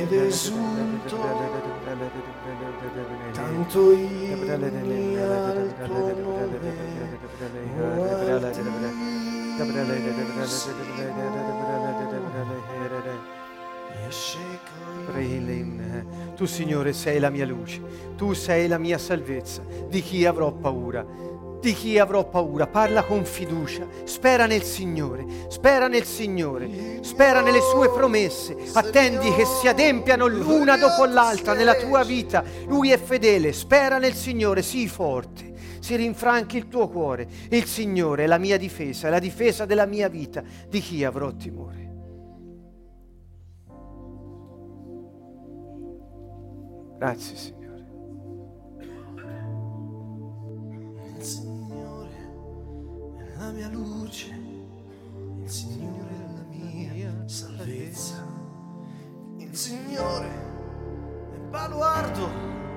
ed 0.02 0.12
esulto 0.12 1.18
tanto 3.32 3.92
al 5.18 5.76
tuo 5.86 6.14
nome 8.62 9.29
Tu 16.36 16.46
Signore 16.46 16.94
sei 16.94 17.20
la 17.20 17.30
mia 17.30 17.46
luce, 17.46 17.82
tu 18.16 18.32
sei 18.32 18.70
la 18.70 18.78
mia 18.78 18.98
salvezza. 18.98 19.62
Di 19.90 20.02
chi 20.02 20.26
avrò 20.26 20.54
paura? 20.54 21.06
Di 21.60 21.74
chi 21.74 22.00
avrò 22.00 22.24
paura? 22.24 22.68
Parla 22.68 23.04
con 23.04 23.26
fiducia, 23.26 23.86
spera 24.06 24.46
nel 24.46 24.64
Signore, 24.64 25.26
spera 25.50 25.90
nel 25.90 26.06
Signore, 26.06 27.00
spera 27.02 27.42
nelle 27.42 27.60
sue 27.60 27.90
promesse, 27.90 28.56
attendi 28.72 29.30
che 29.34 29.44
si 29.44 29.68
adempiano 29.68 30.28
l'una 30.28 30.78
dopo 30.78 31.04
l'altra 31.04 31.54
nella 31.54 31.76
tua 31.76 32.06
vita. 32.06 32.46
Lui 32.68 32.92
è 32.92 32.98
fedele, 32.98 33.52
spera 33.52 33.98
nel 33.98 34.14
Signore, 34.14 34.62
sii 34.62 34.88
forte, 34.88 35.49
si 35.90 35.96
rinfranchi 35.96 36.58
il 36.58 36.68
tuo 36.68 36.88
cuore. 36.88 37.28
Il 37.50 37.66
Signore 37.66 38.26
è 38.26 38.28
la 38.28 38.38
mia 38.38 38.58
difesa, 38.58 39.08
è 39.08 39.10
la 39.10 39.18
difesa 39.18 39.66
della 39.66 39.88
mia 39.88 40.08
vita. 40.08 40.44
Di 40.70 40.80
chi 40.82 41.04
avrò 41.04 41.34
timore? 41.34 41.88
Grazie 47.00 47.36
Signore. 47.36 47.88
Il 51.18 51.24
Signore 51.24 52.16
è 53.18 53.38
la 53.40 53.52
mia 53.52 53.70
luce, 53.70 54.40
il 55.42 55.50
Signore 55.50 56.14
è 56.14 56.34
la 56.34 56.94
mia 56.94 57.28
salvezza. 57.28 58.28
Il 59.38 59.56
Signore 59.56 60.28
è 61.34 61.40
baluardo 61.50 62.69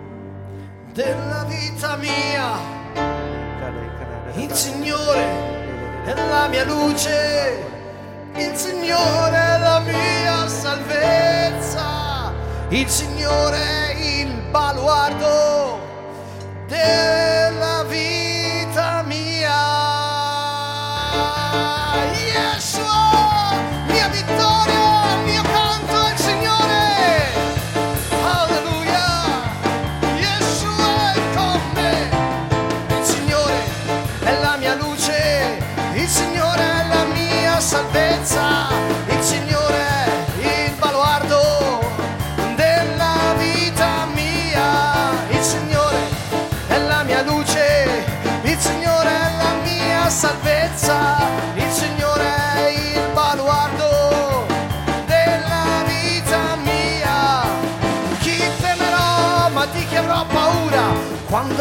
della 0.92 1.44
vita 1.44 1.96
mia. 1.96 2.80
Il 4.34 4.52
Signore 4.52 5.24
è 6.04 6.14
la 6.14 6.48
mia 6.48 6.64
luce, 6.64 7.64
il 8.34 8.54
Signore 8.54 9.36
è 9.36 9.58
la 9.58 9.80
mia 9.80 10.48
salvezza. 10.48 12.32
Il 12.68 12.88
Signore 12.88 13.58
è 13.58 13.94
il 14.00 14.32
baluardo 14.50 15.91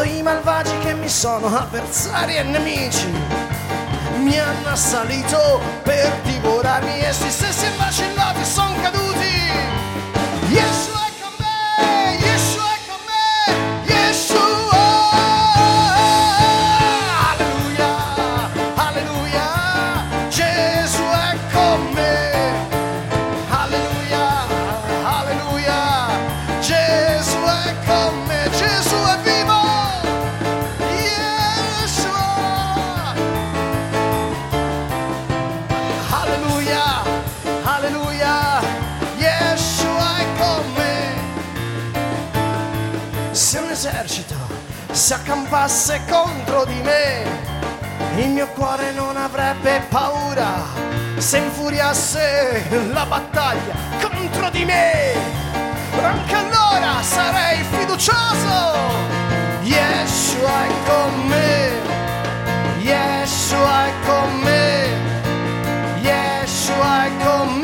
Quando 0.01 0.17
i 0.17 0.23
malvagi 0.23 0.75
che 0.79 0.95
mi 0.95 1.07
sono 1.07 1.45
avversari 1.55 2.35
e 2.35 2.41
nemici 2.41 3.05
mi 4.17 4.35
hanno 4.39 4.69
assalito 4.69 5.61
per 5.83 6.11
divorarmi, 6.23 7.01
essi 7.01 7.29
stessi 7.29 7.67
vacillati 7.77 8.43
sono 8.43 8.73
caduti. 8.81 9.10
Si 45.11 45.17
accampasse 45.17 45.99
contro 46.09 46.63
di 46.63 46.79
me, 46.83 47.25
Il 48.15 48.29
mio 48.29 48.47
cuore 48.47 48.93
non 48.93 49.17
avrebbe 49.17 49.83
paura 49.89 50.63
se 51.17 51.37
infuriasse 51.39 52.87
la 52.93 53.05
battaglia 53.05 53.73
contro 54.01 54.49
di 54.51 54.63
me. 54.63 55.13
Anche 56.01 56.33
allora 56.33 57.01
sarei 57.01 57.61
fiducioso. 57.61 58.79
Yeshua 59.63 60.63
è 60.63 60.71
con 60.87 61.27
me. 61.27 61.71
Yeshua 62.79 63.87
è 63.87 63.91
con 64.05 64.39
me. 64.39 64.87
Yeshua 65.99 67.05
è 67.05 67.11
con 67.21 67.59
me. 67.59 67.60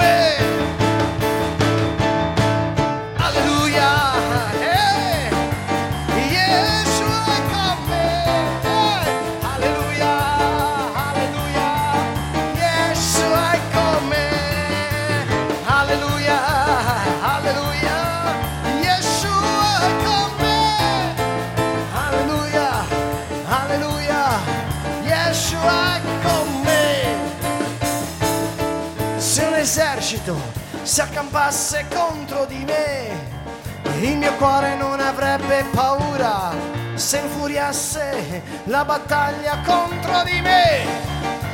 Si 30.97 31.03
accampasse 31.03 31.85
contro 31.93 32.45
di 32.45 32.65
me, 32.65 34.01
il 34.01 34.17
mio 34.17 34.33
cuore 34.33 34.73
non 34.73 34.99
avrebbe 34.99 35.63
paura. 35.71 36.51
Se 36.95 37.19
infuriasse 37.19 38.41
la 38.63 38.83
battaglia 38.83 39.59
contro 39.63 40.23
di 40.23 40.41
me, 40.41 40.85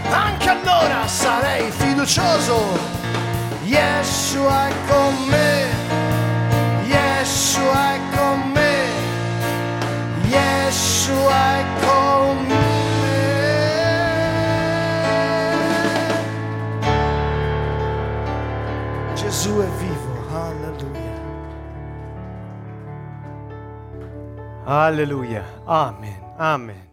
anche 0.10 0.48
allora 0.48 1.06
sarei 1.08 1.70
fiducioso. 1.72 2.62
Yeshua 3.64 4.70
è 4.70 4.74
con 4.88 5.14
me, 5.26 5.66
Yeshua 6.86 7.96
è 7.96 8.00
con 8.16 8.52
me, 8.54 8.86
Yeshua 10.26 11.58
è 11.58 11.66
con 11.86 12.46
me. 12.48 12.73
Gesù 19.44 19.60
è 19.60 19.68
vivo, 19.78 20.14
alleluia. 20.32 21.22
Alleluia. 24.64 25.44
Amen. 25.66 26.34
Amen. 26.38 26.93